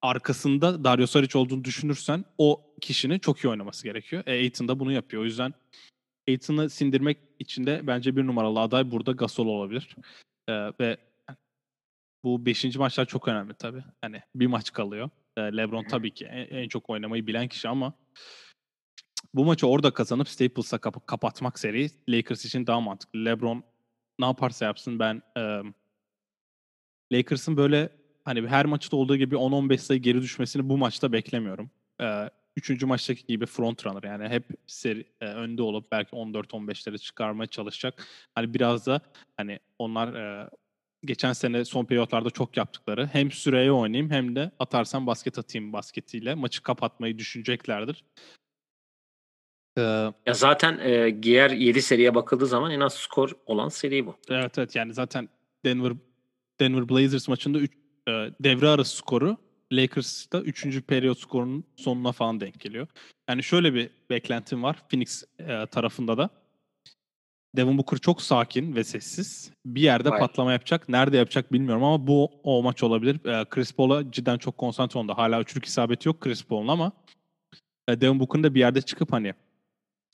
[0.03, 4.23] arkasında Dario Saric olduğunu düşünürsen o kişinin çok iyi oynaması gerekiyor.
[4.27, 5.23] E, Aiton da bunu yapıyor.
[5.23, 5.55] O yüzden
[6.29, 9.97] Aiton'ı sindirmek için de bence bir numaralı aday burada Gasol olabilir.
[10.49, 10.97] E, ve
[12.25, 13.85] bu beşinci maçlar çok önemli tabii.
[14.01, 15.11] Hani bir maç kalıyor.
[15.37, 17.95] E, LeBron tabii ki en, en çok oynamayı bilen kişi ama
[19.35, 23.25] bu maçı orada kazanıp Staples'a kap- kapatmak seri Lakers için daha mantıklı.
[23.25, 23.63] LeBron
[24.19, 25.63] ne yaparsa yapsın ben e,
[27.13, 27.89] Lakers'ın böyle
[28.25, 31.71] hani her maçta olduğu gibi 10-15 sayı geri düşmesini bu maçta beklemiyorum.
[32.01, 37.47] E, üçüncü maçtaki gibi front runner yani hep seri, e, önde olup belki 14-15'leri çıkarmaya
[37.47, 38.07] çalışacak.
[38.35, 39.01] Hani biraz da
[39.37, 40.51] hani onlar e,
[41.05, 46.35] geçen sene son periyotlarda çok yaptıkları hem süreye oynayayım hem de atarsam basket atayım basketiyle
[46.35, 48.05] maçı kapatmayı düşüneceklerdir.
[49.79, 54.17] Ee, Ya zaten e, diğer 7 seriye bakıldığı zaman en az skor olan seri bu.
[54.31, 55.29] evet evet yani zaten
[55.65, 55.93] Denver
[56.61, 57.73] Denver Blazers maçında üç,
[58.09, 59.37] e, devre arası skoru
[59.73, 60.81] Lakers'ta 3.
[60.83, 62.87] periyot skorunun sonuna falan denk geliyor.
[63.29, 66.31] Yani şöyle bir beklentim var Phoenix e, tarafında da.
[67.57, 69.51] Devin Booker çok sakin ve sessiz.
[69.67, 70.21] Bir yerde Vay.
[70.21, 70.89] patlama yapacak.
[70.89, 73.27] Nerede yapacak bilmiyorum ama bu o maç olabilir.
[73.27, 75.13] E, Chris Paul'a cidden çok konsantre oldu.
[75.17, 76.93] Hala üçlük isabeti yok Chris Paul'un ama
[77.89, 79.35] e, Devin Booker'ın da bir yerde çıkıp hani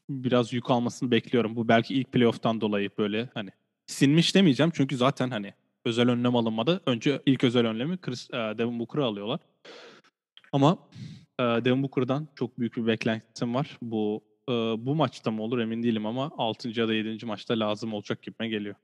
[0.08, 1.56] biraz yük almasını bekliyorum.
[1.56, 3.50] Bu belki ilk playoff'tan dolayı böyle hani
[3.86, 6.80] sinmiş demeyeceğim çünkü zaten hani özel önlem alınmadı.
[6.86, 9.40] Önce ilk özel önlemi Chris, e, Devin Booker'ı alıyorlar.
[10.52, 10.78] Ama
[11.38, 13.78] e, Devin Booker'dan çok büyük bir beklentim var.
[13.82, 16.80] Bu e, bu maçta mı olur emin değilim ama 6.
[16.80, 17.26] ya da 7.
[17.26, 18.74] maçta lazım olacak gibime geliyor.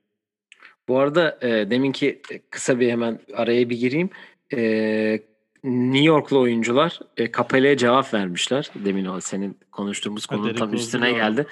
[0.87, 4.09] Bu arada e, deminki kısa bir hemen araya bir gireyim.
[4.53, 5.30] E,
[5.63, 8.69] New Yorklu oyuncular e, Capela'ya cevap vermişler.
[8.75, 11.21] Demin o senin konuştuğumuz konunun tam üstüne gördüm.
[11.21, 11.47] geldi.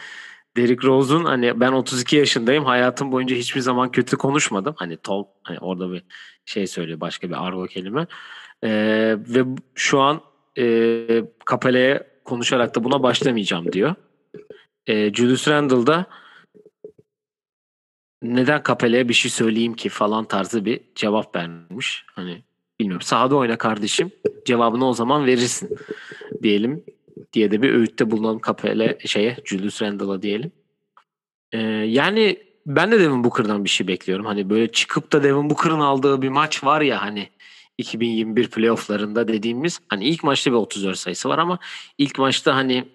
[0.58, 2.66] Derrick Rose'un hani ben 32 yaşındayım.
[2.66, 4.74] Hayatım boyunca hiçbir zaman kötü konuşmadım.
[4.78, 6.04] Hani talk hani orada bir
[6.46, 8.08] şey söylüyor başka bir argo kelime.
[8.64, 8.70] E,
[9.18, 9.46] ve
[9.76, 10.22] şu an
[10.58, 13.96] e, Capela'ya konuşarak da buna başlamayacağım diyor.
[14.88, 16.06] E, Julius Randle da
[18.22, 22.06] neden Capela'ya bir şey söyleyeyim ki falan tarzı bir cevap vermiş.
[22.16, 22.44] Hani
[22.80, 24.12] bilmiyorum sahada oyna kardeşim
[24.46, 25.78] cevabını o zaman verirsin
[26.44, 26.84] diyelim
[27.34, 30.52] diye de bir öğütte bulunalım Capela şeye Julius Randle'a diyelim.
[31.52, 34.26] Ee, yani ben de Devin Booker'dan bir şey bekliyorum.
[34.26, 37.30] Hani böyle çıkıp da Devin Booker'ın aldığı bir maç var ya hani
[37.78, 41.60] 2021 playofflarında dediğimiz hani ilk maçta bir 34 sayısı var ama
[41.98, 42.86] ilk maçta hani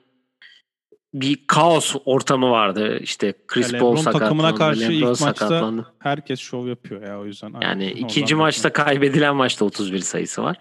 [1.15, 2.99] bir kaos ortamı vardı.
[2.99, 4.59] İşte Chris Ya Paul LeBron takımına sakatlandı.
[4.59, 5.93] karşı LeBron ilk maçta sakatlandı.
[5.99, 7.55] Herkes şov yapıyor ya o yüzden.
[7.63, 10.57] Yani Oradan ikinci maçta kaybedilen maçta 31 sayısı var.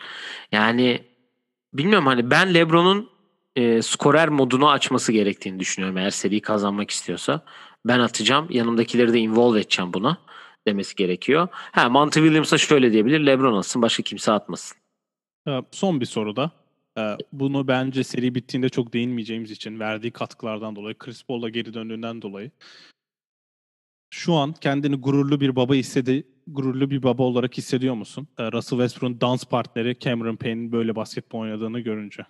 [0.52, 1.04] Yani
[1.74, 3.10] bilmiyorum hani ben LeBron'un
[3.56, 5.98] e, skorer modunu açması gerektiğini düşünüyorum.
[5.98, 7.42] Eğer seriyi kazanmak istiyorsa
[7.86, 8.48] ben atacağım.
[8.50, 10.18] Yanımdakileri de involve edeceğim buna
[10.68, 11.48] demesi gerekiyor.
[11.72, 13.20] Ha Monty Williams'a şöyle diyebilir.
[13.26, 14.78] LeBron atsın başka kimse atmasın.
[15.72, 16.44] Son bir soru da.
[16.44, 16.63] Ee,
[17.32, 22.52] Bunu bence seri bittiğinde çok değinmeyeceğimiz için verdiği katkılardan dolayı, Chris Paul'la geri döndüğünden dolayı
[24.14, 28.28] şu an kendini gururlu bir baba hissedi, gururlu bir baba olarak hissediyor musun?
[28.38, 32.26] Ee, Russell Westbrook'un dans partneri Cameron Payne'in böyle basketbol oynadığını görünce.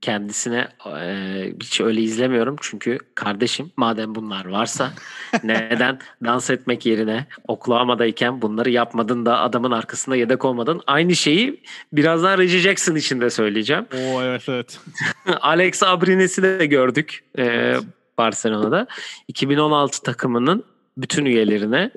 [0.00, 4.92] Kendisine e, hiç öyle izlemiyorum çünkü kardeşim madem bunlar varsa
[5.44, 10.80] neden dans etmek yerine Oklahoma'dayken bunları yapmadın da adamın arkasında yedek olmadın.
[10.86, 11.62] Aynı şeyi
[11.92, 13.86] birazdan Reggie Jackson için de söyleyeceğim.
[13.94, 14.80] Oo evet evet.
[15.40, 17.74] Alex Abrines'i de gördük e,
[18.18, 18.86] Barcelona'da.
[19.28, 20.64] 2016 takımının
[20.96, 21.90] bütün üyelerine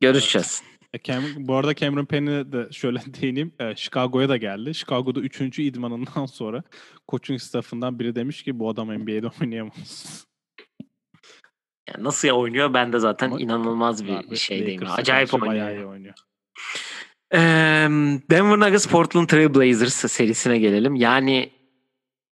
[0.00, 0.62] görüşeceğiz.
[0.64, 0.73] E,
[1.04, 3.52] Cam, bu arada Cameron Payne'e de şöyle değineyim.
[3.58, 4.74] E, Chicago'ya da geldi.
[4.74, 5.58] Chicago'da 3.
[5.58, 6.62] idmanından sonra
[7.08, 10.24] coaching staffından biri demiş ki bu adam NBA'de oynayamaz.
[11.88, 14.80] Yani nasıl ya oynuyor ben de zaten Ama inanılmaz bir Abi, şeydeyim.
[14.80, 15.52] Lakers'a Acayip oynuyor.
[15.52, 16.14] Bayağı iyi oynuyor.
[17.32, 17.40] Eee,
[18.30, 20.94] Denver Nuggets Portland Trail Blazers serisine gelelim.
[20.94, 21.50] Yani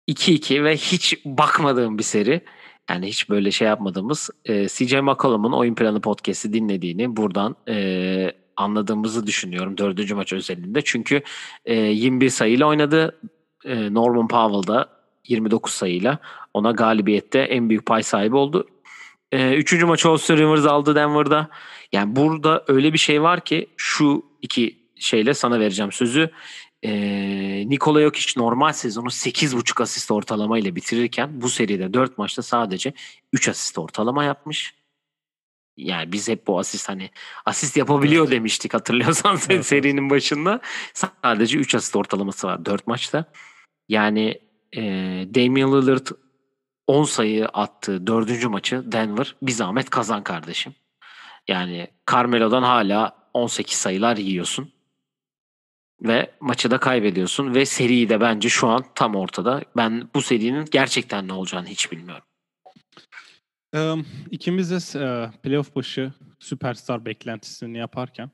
[0.07, 2.41] 2-2 ve hiç bakmadığım bir seri.
[2.89, 9.27] Yani hiç böyle şey yapmadığımız e, CJ McCollum'un oyun planı podcast'i dinlediğini buradan e, anladığımızı
[9.27, 10.81] düşünüyorum dördüncü maç özelinde.
[10.81, 11.21] Çünkü
[11.65, 13.19] e, 21 sayıyla oynadı.
[13.65, 14.89] E, Norman Powell da
[15.27, 16.19] 29 sayıyla
[16.53, 18.67] ona galibiyette en büyük pay sahibi oldu.
[19.31, 21.49] E, üçüncü maçı Austin Rivers aldı Denver'da.
[21.91, 26.31] Yani burada öyle bir şey var ki şu iki şeyle sana vereceğim sözü.
[26.83, 32.93] Ee, Nikola Jokic normal sezonu 8.5 asist ortalama ile bitirirken bu seride 4 maçta sadece
[33.33, 34.80] 3 asist ortalama yapmış.
[35.77, 37.09] Yani biz hep bu asist hani
[37.45, 38.31] asist yapabiliyor Evet.
[38.31, 40.59] demiştik hatırlıyorsan sen Evet, serinin başında.
[40.93, 43.25] Sadece 3 asist ortalaması var 4 maçta.
[43.89, 44.41] Yani
[44.75, 44.81] e,
[45.35, 46.07] Damian Lillard
[46.87, 48.45] 10 sayı attığı 4.
[48.45, 50.75] maçı Denver bir zahmet kazan kardeşim.
[51.47, 54.71] Yani Carmelo'dan hala 18 sayılar yiyorsun.
[56.01, 59.61] Ve maçı da kaybediyorsun ve seri de bence şu an tam ortada.
[59.77, 62.23] Ben bu serinin gerçekten ne olacağını hiç bilmiyorum.
[63.75, 63.95] Ee,
[64.31, 68.31] ikimiz de e, playoff başı süperstar beklentisini yaparken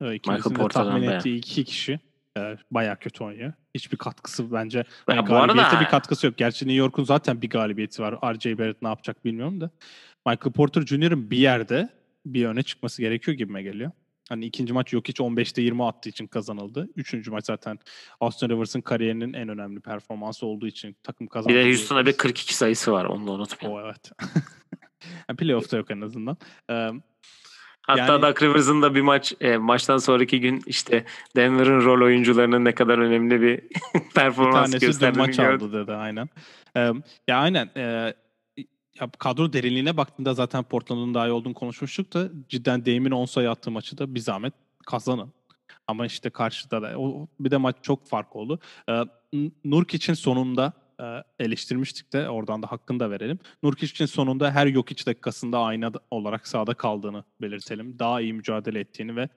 [0.00, 2.00] e, ikimizin de tahmin ettiği iki kişi
[2.38, 3.52] e, bayağı kötü oynuyor.
[3.74, 6.36] Hiçbir katkısı bence Ya yani bu arada- galibiyete bir katkısı yok.
[6.36, 8.14] Gerçi New York'un zaten bir galibiyeti var.
[8.34, 9.70] RJ Barrett ne yapacak bilmiyorum da.
[10.26, 11.88] Michael Porter Jr.'ın bir yerde
[12.26, 13.90] bir öne çıkması gerekiyor gibime geliyor.
[14.28, 16.88] Hani ikinci maç yok hiç 15'te 20 attığı için kazanıldı.
[16.96, 17.78] Üçüncü maç zaten
[18.20, 21.54] Austin Rivers'ın kariyerinin en önemli performansı olduğu için takım kazandı.
[21.54, 22.16] Bir de Houston'da bir diyebiliriz.
[22.16, 23.76] 42 sayısı var onu da unutmayın.
[23.76, 24.10] O evet.
[25.28, 26.36] yani playoff'ta yok en azından.
[26.70, 26.90] Ee,
[27.86, 31.04] Hatta yani- Doug Rivers'ın da bir maç e, maçtan sonraki gün işte
[31.36, 33.60] Denver'ın rol oyuncularının ne kadar önemli bir
[34.14, 35.66] performans gösterdiğini maç gördüm.
[35.68, 36.28] aldı dedi aynen.
[36.76, 36.90] Ee,
[37.28, 37.70] ya aynen.
[37.76, 38.14] e,
[39.00, 43.50] ya kadro derinliğine baktığında zaten Portland'ın daha iyi olduğunu konuşmuştuk da cidden Dame'in 10 sayı
[43.50, 44.54] attığı maçı da bir zahmet
[44.86, 45.32] kazanın.
[45.86, 48.60] Ama işte karşıda da o, bir de maç çok fark oldu.
[48.88, 48.92] Ee,
[49.32, 50.72] N- Nurkic'in sonunda
[51.38, 53.38] eleştirmiştik de oradan da hakkını da verelim.
[53.62, 57.98] Nurkic'in sonunda her Jokic dakikasında aynı olarak sahada kaldığını belirtelim.
[57.98, 59.28] Daha iyi mücadele ettiğini ve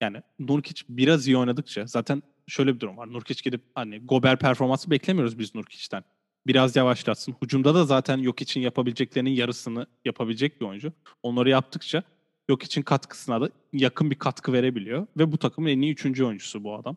[0.00, 3.12] yani Nurkic biraz iyi oynadıkça zaten şöyle bir durum var.
[3.12, 6.04] Nurkic gidip hani Gober performansı beklemiyoruz biz Nurkic'ten.
[6.46, 7.32] Biraz yavaşlatsın.
[7.32, 10.92] Hucumda da zaten yok için yapabileceklerinin yarısını yapabilecek bir oyuncu.
[11.22, 12.02] Onları yaptıkça
[12.48, 15.06] yok için katkısına da yakın bir katkı verebiliyor.
[15.18, 16.96] Ve bu takımın en iyi üçüncü oyuncusu bu adam.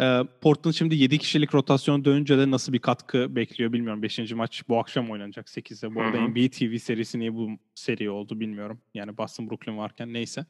[0.00, 4.02] Ee, Portland şimdi 7 kişilik rotasyon dönünce de nasıl bir katkı bekliyor bilmiyorum.
[4.02, 4.32] 5.
[4.32, 5.94] maç bu akşam oynanacak 8'de.
[5.94, 6.20] Bu arada.
[6.20, 8.80] NBA TV serisi niye bu seri oldu bilmiyorum.
[8.94, 10.46] Yani Boston Brooklyn varken neyse.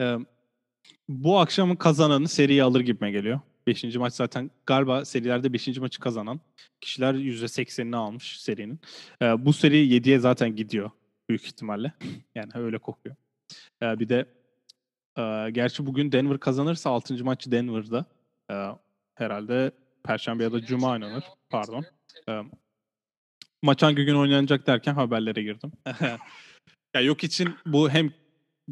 [0.00, 0.16] Ee,
[1.08, 3.40] bu akşamın kazananı seriyi alır gibime geliyor.
[3.66, 3.96] 5.
[3.96, 5.78] maç zaten galiba serilerde 5.
[5.78, 6.40] maçı kazanan
[6.80, 8.80] kişiler %80'ini almış serinin.
[9.22, 10.90] Ee, bu seri 7'ye zaten gidiyor
[11.28, 11.92] büyük ihtimalle.
[12.34, 13.16] yani öyle kokuyor.
[13.82, 14.26] Ee, bir de
[15.18, 17.24] e, gerçi bugün Denver kazanırsa 6.
[17.24, 18.04] maç Denver'da.
[18.50, 18.54] Ee,
[19.16, 19.72] herhalde
[20.04, 21.24] Perşembe ya da Cuma oynanır.
[21.50, 21.84] Pardon.
[22.28, 22.42] Ee,
[23.62, 25.72] maç hangi gün oynanacak derken haberlere girdim.
[26.94, 28.12] ya yok için bu hem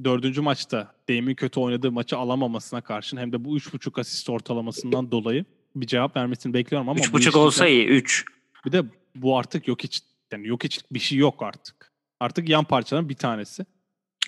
[0.05, 5.45] dördüncü maçta Dame'in kötü oynadığı maçı alamamasına karşın hem de bu 3.5 asist ortalamasından dolayı
[5.77, 8.25] bir cevap vermesini bekliyorum ama bu 3.5 iş olsa iyi 3.
[8.67, 8.83] bir de
[9.15, 11.93] bu artık yok hiç yani yok hiç bir şey yok artık.
[12.21, 13.67] Artık yan parçaların bir tanesi.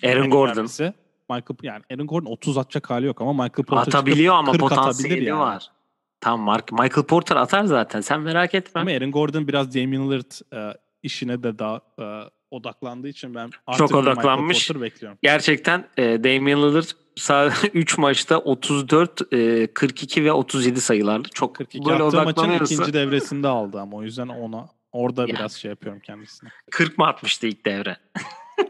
[0.03, 0.93] Aaron En Gordon önemlisi
[1.29, 5.13] Michael yani Aaron Gordon 30 atacak hali yok ama Michael Porter atabiliyor ama 40 potansiyeli
[5.13, 5.39] atabilir yani.
[5.39, 5.71] var.
[6.21, 8.01] Tam Mark Michael Porter atar zaten.
[8.01, 8.81] Sen merak etme.
[8.81, 12.05] Ama Aaron Gordon biraz Damian Lillard e, işine de daha e,
[12.51, 14.57] odaklandığı için ben artık bir odaklanmış.
[14.57, 15.19] Michael Porter bekliyorum.
[15.21, 21.85] Gerçekten e, Damian Lillard sadece 3 maçta 34, e, 42 ve 37 sayılarla çok 42
[21.85, 25.33] böyle yaptığı maçın ikinci devresinde aldı ama o yüzden ona orada Yani.
[25.33, 26.49] biraz şey yapıyorum kendisine.
[26.71, 27.97] 40 mı atmıştı ilk devre?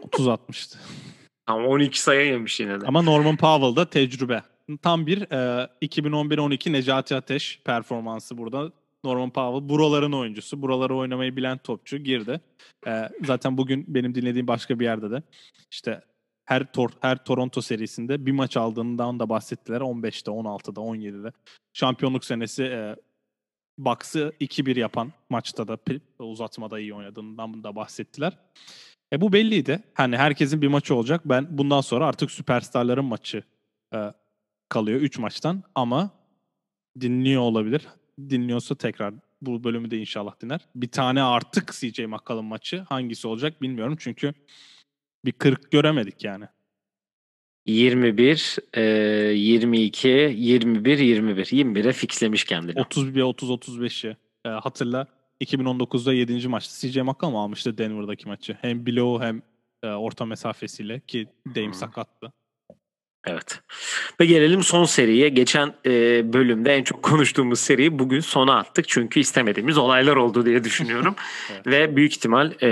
[0.02, 0.78] 30 atmıştı.
[1.46, 2.86] Ama 12 sayı yemiş yine de.
[2.86, 4.42] Ama Norman Powell da tecrübe.
[4.76, 8.72] Tam bir e, 2011-12 Necati Ateş performansı burada.
[9.04, 10.62] Norman Powell buraların oyuncusu.
[10.62, 12.40] Buraları oynamayı bilen topçu girdi.
[12.86, 15.22] E, zaten bugün benim dinlediğim başka bir yerde de
[15.70, 16.02] işte
[16.44, 19.80] her tor her Toronto serisinde bir maç aldığından da bahsettiler.
[19.80, 21.32] 15'te, 16'da, 17'de.
[21.72, 22.96] Şampiyonluk senesi e,
[23.78, 25.78] Bucks'ı 2-1 yapan maçta da
[26.18, 28.38] uzatmada iyi oynadığından da bahsettiler.
[29.12, 29.82] E bu belliydi.
[29.94, 31.20] Hani herkesin bir maçı olacak.
[31.24, 33.42] Ben bundan sonra artık süperstarların maçı
[33.94, 34.12] e,
[34.68, 36.10] kalıyor 3 maçtan ama
[37.00, 37.82] dinliyor olabilir.
[38.30, 40.60] Dinliyorsa tekrar bu bölümü de inşallah dinler.
[40.74, 44.34] Bir tane artık CJ McCollum maçı hangisi olacak bilmiyorum çünkü
[45.24, 46.44] bir 40 göremedik yani.
[47.66, 51.46] 21, e, 22, 21, 21.
[51.46, 52.80] 21'e fixlemiş kendini.
[52.80, 54.16] 31, 30, 35'i.
[54.44, 55.06] E, hatırla
[55.40, 56.48] 2019'da 7.
[56.48, 58.58] maçta CJ McCollum almıştı Denver'daki maçı.
[58.60, 59.42] Hem blow hem
[59.82, 61.74] e, orta mesafesiyle ki Dame hmm.
[61.74, 62.32] sakattı.
[63.26, 63.60] Evet.
[64.20, 65.28] Ve gelelim son seriye.
[65.28, 65.92] Geçen e,
[66.32, 68.88] bölümde en çok konuştuğumuz seriyi bugün sona attık.
[68.88, 71.14] Çünkü istemediğimiz olaylar oldu diye düşünüyorum.
[71.52, 71.66] evet.
[71.66, 72.70] Ve büyük ihtimal e,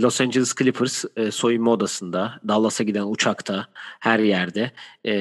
[0.00, 3.66] Los Angeles Clippers e, soyunma odasında, Dallas'a giden uçakta,
[4.00, 4.72] her yerde
[5.06, 5.12] e,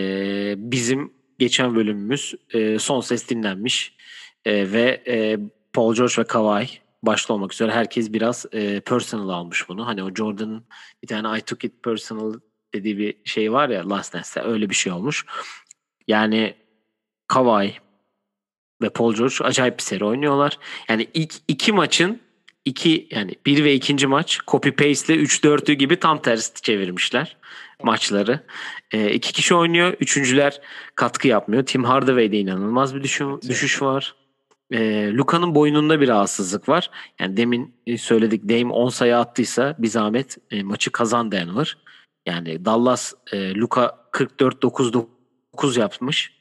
[0.57, 3.93] bizim geçen bölümümüz e, son ses dinlenmiş
[4.45, 5.37] e, ve e,
[5.73, 6.67] Paul George ve Kawhi
[7.03, 9.87] başta olmak üzere herkes biraz e, personal almış bunu.
[9.87, 10.63] Hani o Jordan'ın
[11.03, 12.33] bir tane I took it personal
[12.73, 15.25] dediği bir şey var ya Last Dance'te öyle bir şey olmuş.
[16.07, 16.55] Yani
[17.27, 17.73] Kawhi
[18.81, 20.59] ve Paul George acayip bir seri oynuyorlar.
[20.89, 22.21] Yani ilk iki maçın
[22.65, 27.37] iki yani bir ve ikinci maç copy paste ile 3-4'ü gibi tam tersi çevirmişler
[27.83, 28.39] maçları.
[28.91, 29.93] E, iki kişi oynuyor.
[29.99, 30.61] Üçüncüler
[30.95, 31.65] katkı yapmıyor.
[31.65, 34.15] Tim Hardaway'de inanılmaz bir düşüş, düşüş var.
[34.71, 36.89] E, Luka'nın boynunda bir rahatsızlık var.
[37.19, 41.77] Yani demin söyledik Dame 10 sayı attıysa bir zahmet e, maçı kazan Denver.
[42.27, 46.33] Yani Dallas e, Luka 44-9-9 yapmış.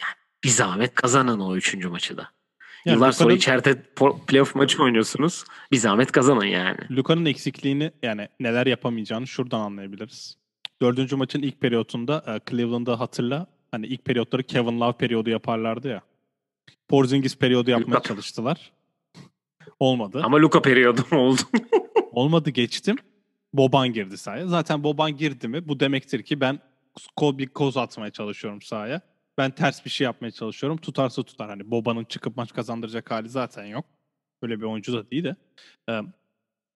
[0.00, 2.28] Yani bir zahmet kazanın o üçüncü maçı da.
[2.84, 3.82] Yani Yıllar sonra içeride
[4.26, 5.44] playoff maçı oynuyorsunuz.
[5.72, 6.78] Bir zahmet kazanın yani.
[6.90, 10.36] Luka'nın eksikliğini yani neler yapamayacağını şuradan anlayabiliriz.
[10.82, 16.02] Dördüncü maçın ilk periyotunda e, Cleveland'da hatırla hani ilk periyotları Kevin Love periyodu yaparlardı ya.
[16.88, 18.08] Porzingis periyodu yapmaya Luka.
[18.08, 18.72] çalıştılar.
[19.80, 20.20] Olmadı.
[20.24, 21.40] Ama Luka periyodu oldu.
[22.12, 22.96] Olmadı geçtim.
[23.54, 24.46] Boban girdi sahaya.
[24.46, 26.60] Zaten Boban girdi mi bu demektir ki ben
[27.16, 29.00] kol bir koz atmaya çalışıyorum sahaya.
[29.38, 30.78] Ben ters bir şey yapmaya çalışıyorum.
[30.78, 31.48] Tutarsa tutar.
[31.48, 33.84] Hani Boban'ın çıkıp maç kazandıracak hali zaten yok.
[34.42, 35.36] Böyle bir oyuncu da değil de.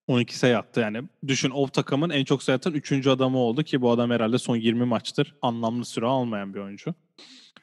[0.07, 1.03] 12 sayı attı yani.
[1.26, 3.07] Düşün o takımın en çok sayı atan 3.
[3.07, 6.95] adamı oldu ki bu adam herhalde son 20 maçtır anlamlı süre almayan bir oyuncu.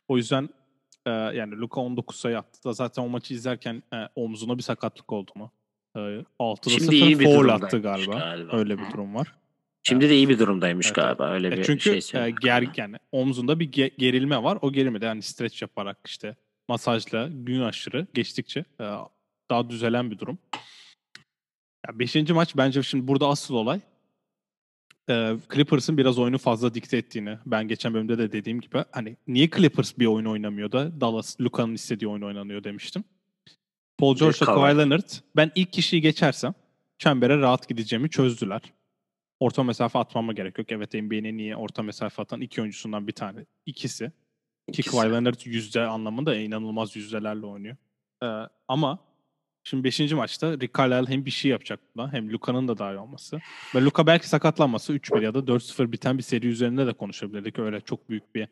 [0.07, 0.49] O yüzden
[1.07, 3.84] yani Luka 19 sayı attı da zaten o maçı izlerken
[4.16, 5.51] omzuna bir sakatlık oldu mu?
[6.00, 8.20] 6'da Şimdi 0 iyi bir foul attı galiba.
[8.20, 8.58] galiba.
[8.58, 9.34] Öyle bir durum var.
[9.84, 10.96] Şimdi de iyi bir durumdaymış evet.
[10.96, 11.30] galiba.
[11.30, 14.58] Öyle bir Çünkü şey e, ger, yani omzunda bir ge- gerilme var.
[14.62, 16.36] O gerilme de yani stretch yaparak işte
[16.68, 18.86] masajla gün aşırı geçtikçe e,
[19.50, 20.38] daha düzelen bir durum.
[21.88, 23.80] Ya beşinci maç bence şimdi burada asıl olay
[25.10, 27.38] e, Clippers'ın biraz oyunu fazla dikte ettiğini.
[27.46, 31.74] Ben geçen bölümde de dediğim gibi hani niye Clippers bir oyun oynamıyor da Dallas Luka'nın
[31.74, 33.04] istediği oyun oynanıyor demiştim.
[33.98, 36.54] Paul George ve Kawhi Leonard ben ilk kişiyi geçersem
[36.98, 38.62] çembere rahat gideceğimi çözdüler.
[39.39, 40.72] Orta mesafe atmama gerek yok.
[40.72, 43.46] Evet NBA'nin en iyi orta mesafe atan iki oyuncusundan bir tane.
[43.66, 44.12] İkisi.
[44.68, 44.84] İkisi.
[44.84, 47.76] Ki Kawhi Leonard yüzde anlamında inanılmaz yüzdelerle oynuyor.
[48.24, 48.28] Ee,
[48.68, 49.00] ama
[49.64, 50.12] şimdi 5.
[50.12, 53.41] maçta Rick Carlisle hem bir şey yapacak buna hem Luka'nın da dahil olması.
[53.76, 57.60] Ve Luka belki sakatlanması 3-1 ya da 4-0 biten bir seri üzerinde de konuşabilirdik.
[57.60, 58.48] Öyle çok büyük bir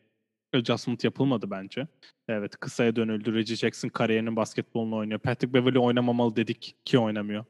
[0.54, 1.88] adjustment yapılmadı bence.
[2.28, 3.34] Evet kısaya dönüldü.
[3.34, 5.20] Reggie Jackson kariyerinin basketbolunu oynuyor.
[5.20, 7.46] Patrick Beverly oynamamalı dedik ki oynamıyor.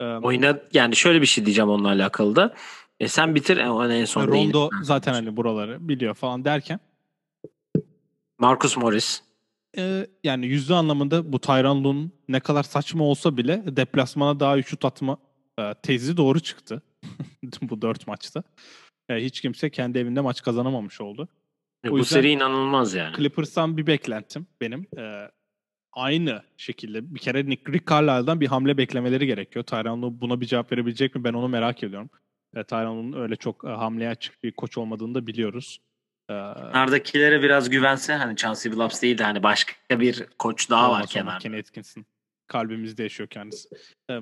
[0.00, 2.54] Ee, Oyna yani şöyle bir şey diyeceğim onunla alakalı da.
[3.00, 4.82] E sen bitir en, en son Rondo değil.
[4.82, 6.80] zaten hani buraları biliyor falan derken.
[8.38, 9.22] Marcus Morris.
[9.78, 14.84] E, yani yüzde anlamında bu Tyron Lue'nun ne kadar saçma olsa bile deplasmana daha şut
[14.84, 15.18] atma
[15.58, 16.82] e, tezi doğru çıktı.
[17.62, 18.42] bu dört maçta.
[19.08, 21.28] E, hiç kimse kendi evinde maç kazanamamış oldu.
[21.86, 23.16] O bu seri inanılmaz yani.
[23.16, 24.86] Clippers'tan bir beklentim benim.
[24.98, 25.30] Ee,
[25.92, 29.64] aynı şekilde bir kere Nick Rick Carlisle'dan bir hamle beklemeleri gerekiyor.
[29.64, 32.10] Tyron buna bir cevap verebilecek mi ben onu merak ediyorum.
[32.56, 35.78] E, Tyron öyle çok e, hamleye açık bir koç olmadığını da biliyoruz.
[36.30, 41.06] Ee, Nardakilere biraz güvense hani Chauncey Billups değil de hani başka bir koç daha var
[41.06, 41.38] kenarda.
[41.38, 42.06] Kenny Atkinson.
[42.46, 43.68] Kalbimizde yaşıyor kendisi.
[44.10, 44.20] Ee,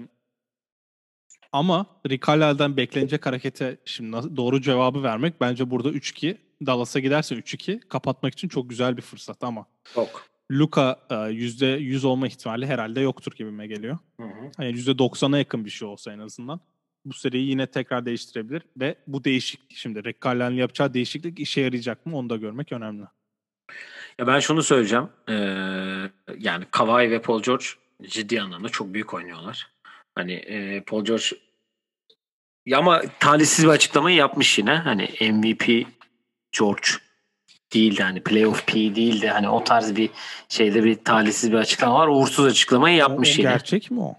[1.52, 6.36] ama Rick Carlisle'dan beklenecek harekete şimdi doğru cevabı vermek bence burada 3-2
[6.66, 9.66] Dallas'a giderse 3-2 kapatmak için çok güzel bir fırsat ama.
[9.94, 10.26] Çok.
[10.52, 13.98] Luka %100 e, olma ihtimali herhalde yoktur gibime geliyor.
[14.20, 14.50] Hı hı.
[14.58, 16.60] Yani %90'a yakın bir şey olsa en azından.
[17.04, 22.06] Bu seriyi yine tekrar değiştirebilir ve bu değişiklik şimdi Rick Carlisle'ın yapacağı değişiklik işe yarayacak
[22.06, 23.04] mı onu da görmek önemli.
[24.18, 25.08] Ya ben şunu söyleyeceğim.
[25.28, 25.32] Ee,
[26.38, 27.64] yani Kawhi ve Paul George
[28.02, 29.70] ciddi anlamda çok büyük oynuyorlar.
[30.14, 31.24] Hani e, Paul George
[32.66, 34.76] Ya ama talihsiz bir açıklamayı yapmış yine.
[34.76, 35.86] Hani MVP
[36.58, 36.88] George
[37.74, 39.28] değildi hani playoff P değildi.
[39.28, 40.10] Hani o tarz bir
[40.48, 42.08] şeyde bir talihsiz bir açıklama var.
[42.08, 43.50] Uğursuz açıklamayı yapmış o, o yine.
[43.50, 44.14] gerçek mi o?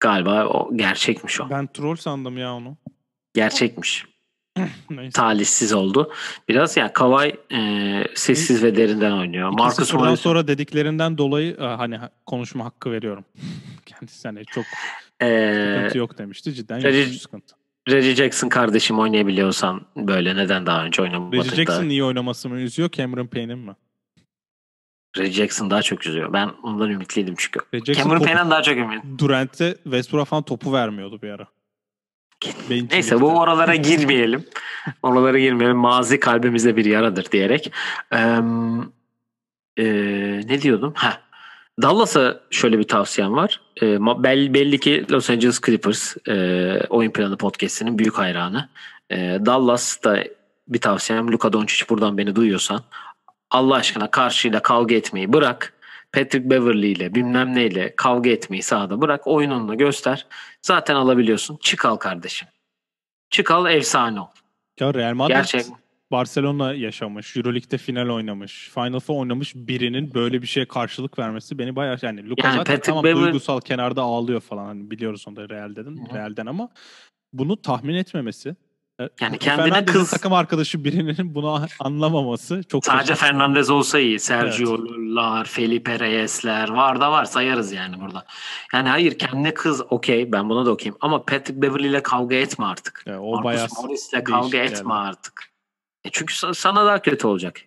[0.00, 1.50] Galiba o gerçekmiş o.
[1.50, 2.76] Ben troll sandım ya onu.
[3.34, 4.06] Gerçekmiş.
[5.14, 6.12] Talihsiz oldu.
[6.48, 9.48] Biraz ya Kawhi e, sessiz ve derinden oynuyor.
[9.48, 13.24] Marcus 2-0'dan Morris sonra dediklerinden dolayı e, hani ha- konuşma hakkı veriyorum.
[13.86, 14.64] Kendisi hani çok
[15.22, 16.54] e, sıkıntı yok demişti.
[16.54, 17.61] Cidden yok sıkıntı.
[17.88, 21.54] Reggie Jackson kardeşim oynayabiliyorsan böyle neden daha önce oynamadın Reggie?
[21.56, 23.72] Jackson iyi oynaması mı üzüyor Cameron Payne'in mi?
[25.18, 26.32] Reggie Jackson daha çok üzüyor.
[26.32, 27.60] Ben ondan ümitliydim çünkü.
[27.74, 29.04] Reggie Jackson Cameron topu- Payne'den daha çok ümit.
[29.18, 31.46] Durant'e Westbrook'a falan topu vermiyordu bir ara.
[32.90, 34.44] Neyse bu oralara girmeyelim.
[35.02, 35.76] oralara girmeyelim.
[35.76, 37.72] Mazi kalbimizde bir yaradır diyerek.
[38.12, 38.38] Eee,
[39.76, 40.92] eee, ne diyordum?
[40.96, 41.22] Ha.
[41.82, 43.60] Dallas'a şöyle bir tavsiyem var.
[44.22, 48.68] Bel- belli ki Los Angeles Clippers eee, oyun planı podcast'inin büyük hayranı.
[49.10, 50.24] Eee Dallas'ta
[50.68, 52.80] bir tavsiyem Luka Doncic buradan beni duyuyorsan
[53.50, 55.72] Allah aşkına karşıyla kavga etmeyi bırak.
[56.12, 59.26] Patrick Beverly ile bilmem neyle kavga etmeyi sahada bırak.
[59.26, 60.26] Oyununu göster.
[60.62, 61.56] Zaten alabiliyorsun.
[61.60, 62.48] Çık al kardeşim.
[63.30, 64.26] Çık al efsane ol.
[64.80, 65.64] Ya Real Madrid Gerçek.
[66.12, 71.76] Barcelona yaşamış, Euroleague'de final oynamış, Final Four oynamış birinin böyle bir şeye karşılık vermesi beni
[71.76, 75.48] bayağı yani Luka Yani zaten tamam Bever- duygusal kenarda ağlıyor falan hani biliyoruz onu da
[75.48, 76.14] Real'den, Hı hı.
[76.14, 76.68] Real'den ama
[77.32, 78.56] bunu tahmin etmemesi
[79.00, 83.26] e, Yani kendine Fernandez'in kız- takım arkadaşı birinin bunu anlamaması çok Sadece şaşırtıcı.
[83.32, 84.18] Fernandez olsa iyi.
[84.20, 88.24] Sergio'lar, Felipe Reyes'ler var da var sayarız yani burada.
[88.74, 92.64] Yani hayır kendine kız okey ben buna da okeyim ama Patrick Beverly ile kavga etme
[92.64, 93.02] artık.
[93.06, 94.66] Ya, o bayağı Marcus Morris'le kavga yani.
[94.70, 95.51] etme artık.
[96.04, 97.60] E çünkü sa- sana daha kötü olacak.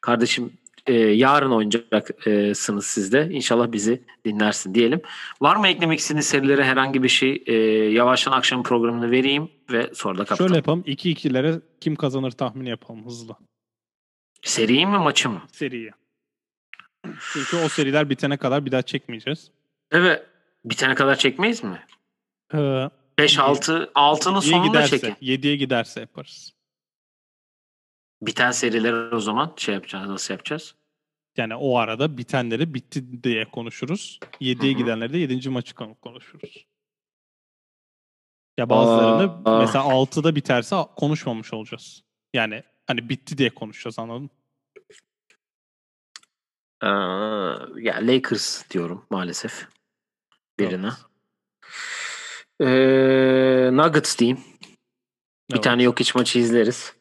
[0.00, 0.52] Kardeşim
[0.86, 3.28] e, yarın oynayacaksınız siz de.
[3.30, 5.00] İnşallah bizi dinlersin diyelim.
[5.40, 7.42] Var mı eklemek istediğiniz serilere herhangi bir şey?
[7.46, 7.54] E,
[7.92, 10.48] yavaştan akşam programını vereyim ve sonra da kapatalım.
[10.48, 13.36] Şöyle yapalım 2-2'lere kim kazanır tahmini yapalım hızlı.
[14.42, 15.42] Seriyi mi maçı mı?
[15.52, 15.90] Seriyi.
[17.32, 19.50] Çünkü o seriler bitene kadar bir daha çekmeyeceğiz.
[19.90, 20.26] Evet.
[20.64, 21.82] Bitene kadar çekmeyiz mi?
[22.54, 22.56] Ee,
[23.18, 25.14] 5-6, 6'nın 7'ye sonunda giderse, çekin.
[25.26, 26.52] 7'ye giderse yaparız.
[28.22, 30.08] Biten seriler o zaman şey yapacağız.
[30.08, 30.74] Nasıl yapacağız?
[31.36, 34.18] Yani o arada bitenleri bitti diye konuşuruz.
[34.40, 34.78] 7'ye Hı hı.
[34.82, 35.48] gidenleri de 7.
[35.50, 36.66] maçı kon- konuşuruz.
[38.58, 39.58] Ya bazılarını Aa.
[39.58, 42.02] mesela 6'da biterse konuşmamış olacağız.
[42.34, 44.28] Yani hani bitti diye konuşacağız anladın mı?
[46.82, 46.88] Ee,
[47.82, 49.68] ya Lakers diyorum maalesef.
[50.58, 50.90] Birine.
[52.60, 52.70] Evet.
[52.70, 54.40] Ee, Nuggets diyeyim.
[55.50, 55.64] Bir Evet.
[55.64, 56.94] tane yok iç maçı izleriz.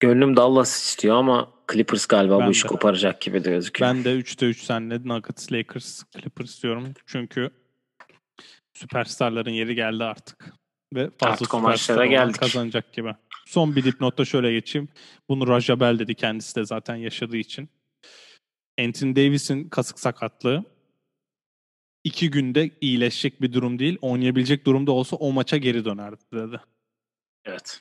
[0.00, 2.68] Gönlüm Dallas istiyor ama Clippers galiba Ben bu işi de.
[2.68, 3.90] koparacak gibi de gözüküyor.
[3.94, 6.94] Ben de 3'te 3 senle Nuggets, Lakers, Clippers diyorum.
[7.06, 7.50] Çünkü
[8.74, 10.54] süperstarların yeri geldi artık.
[10.94, 12.38] Ve fazla Artık o maçlara geldik.
[12.40, 13.14] kazanacak gibi.
[13.46, 14.88] Son bir dipnotta şöyle geçeyim.
[15.28, 17.68] Bunu Raja Bell dedi kendisi de zaten yaşadığı için.
[18.80, 20.64] Anthony Davis'in kasık sakatlığı
[22.04, 23.98] iki günde iyileşecek bir durum değil.
[24.00, 26.60] Oynayabilecek durumda olsa o maça geri dönerdi dedi.
[27.44, 27.80] Evet.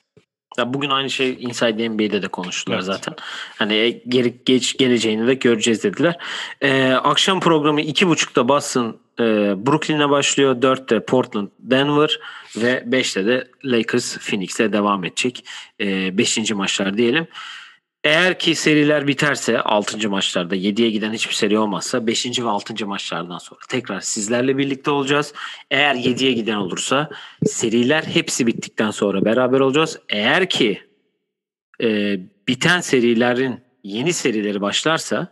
[0.60, 2.86] Ya bugün aynı şey Inside NBA'de de konuştular Evet.
[2.86, 3.16] zaten.
[3.58, 6.18] Hani geri geç geleceğini de göreceğiz dediler.
[6.62, 9.24] Ee, akşam programı iki buçukta Boston e,
[9.66, 10.62] Brooklyn'e başlıyor.
[10.62, 12.20] Dörtte Portland Denver
[12.58, 15.46] ve beşte de Lakers Phoenix'e devam edecek.
[15.82, 17.28] E, beşinci maçlar diyelim.
[18.04, 20.10] Eğer ki seriler biterse 6.
[20.10, 22.40] maçlarda 7'ye giden hiçbir seri olmazsa 5.
[22.40, 22.88] ve 6.
[22.88, 25.34] maçlardan sonra tekrar sizlerle birlikte olacağız.
[25.72, 27.10] Eğer 7'ye giden olursa
[27.46, 30.00] seriler hepsi bittikten sonra beraber olacağız.
[30.10, 30.82] Eğer ki
[31.82, 35.28] e, biten serilerin yeni serileri başlarsa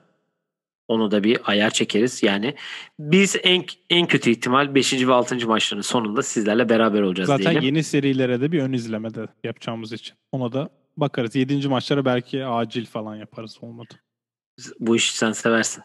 [0.87, 2.23] onu da bir ayar çekeriz.
[2.23, 2.55] Yani
[2.99, 5.07] biz en en kötü ihtimal 5.
[5.07, 5.47] ve 6.
[5.47, 7.63] maçların sonunda sizlerle beraber olacağız Zaten diyelim.
[7.63, 10.15] yeni serilere de bir ön izleme de yapacağımız için.
[10.31, 11.35] Ona da bakarız.
[11.35, 11.67] 7.
[11.67, 13.93] maçlara belki acil falan yaparız olmadı.
[14.79, 15.83] Bu işi sen seversin.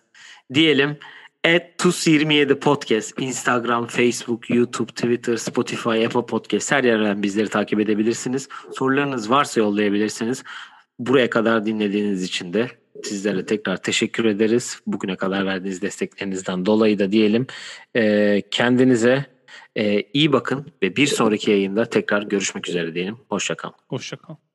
[0.54, 0.98] Diyelim
[1.44, 8.48] at TUS27 Podcast Instagram, Facebook, YouTube, Twitter, Spotify, Apple Podcast her yerden bizleri takip edebilirsiniz.
[8.72, 10.44] Sorularınız varsa yollayabilirsiniz.
[10.98, 12.68] Buraya kadar dinlediğiniz için de
[13.04, 14.80] sizlere tekrar teşekkür ederiz.
[14.86, 17.46] Bugüne kadar verdiğiniz desteklerinizden dolayı da diyelim.
[17.96, 19.26] Ee, kendinize
[19.76, 23.18] e, iyi bakın ve bir sonraki yayında tekrar görüşmek üzere diyelim.
[23.28, 23.74] Hoşçakalın.
[23.88, 24.51] Hoşçakal.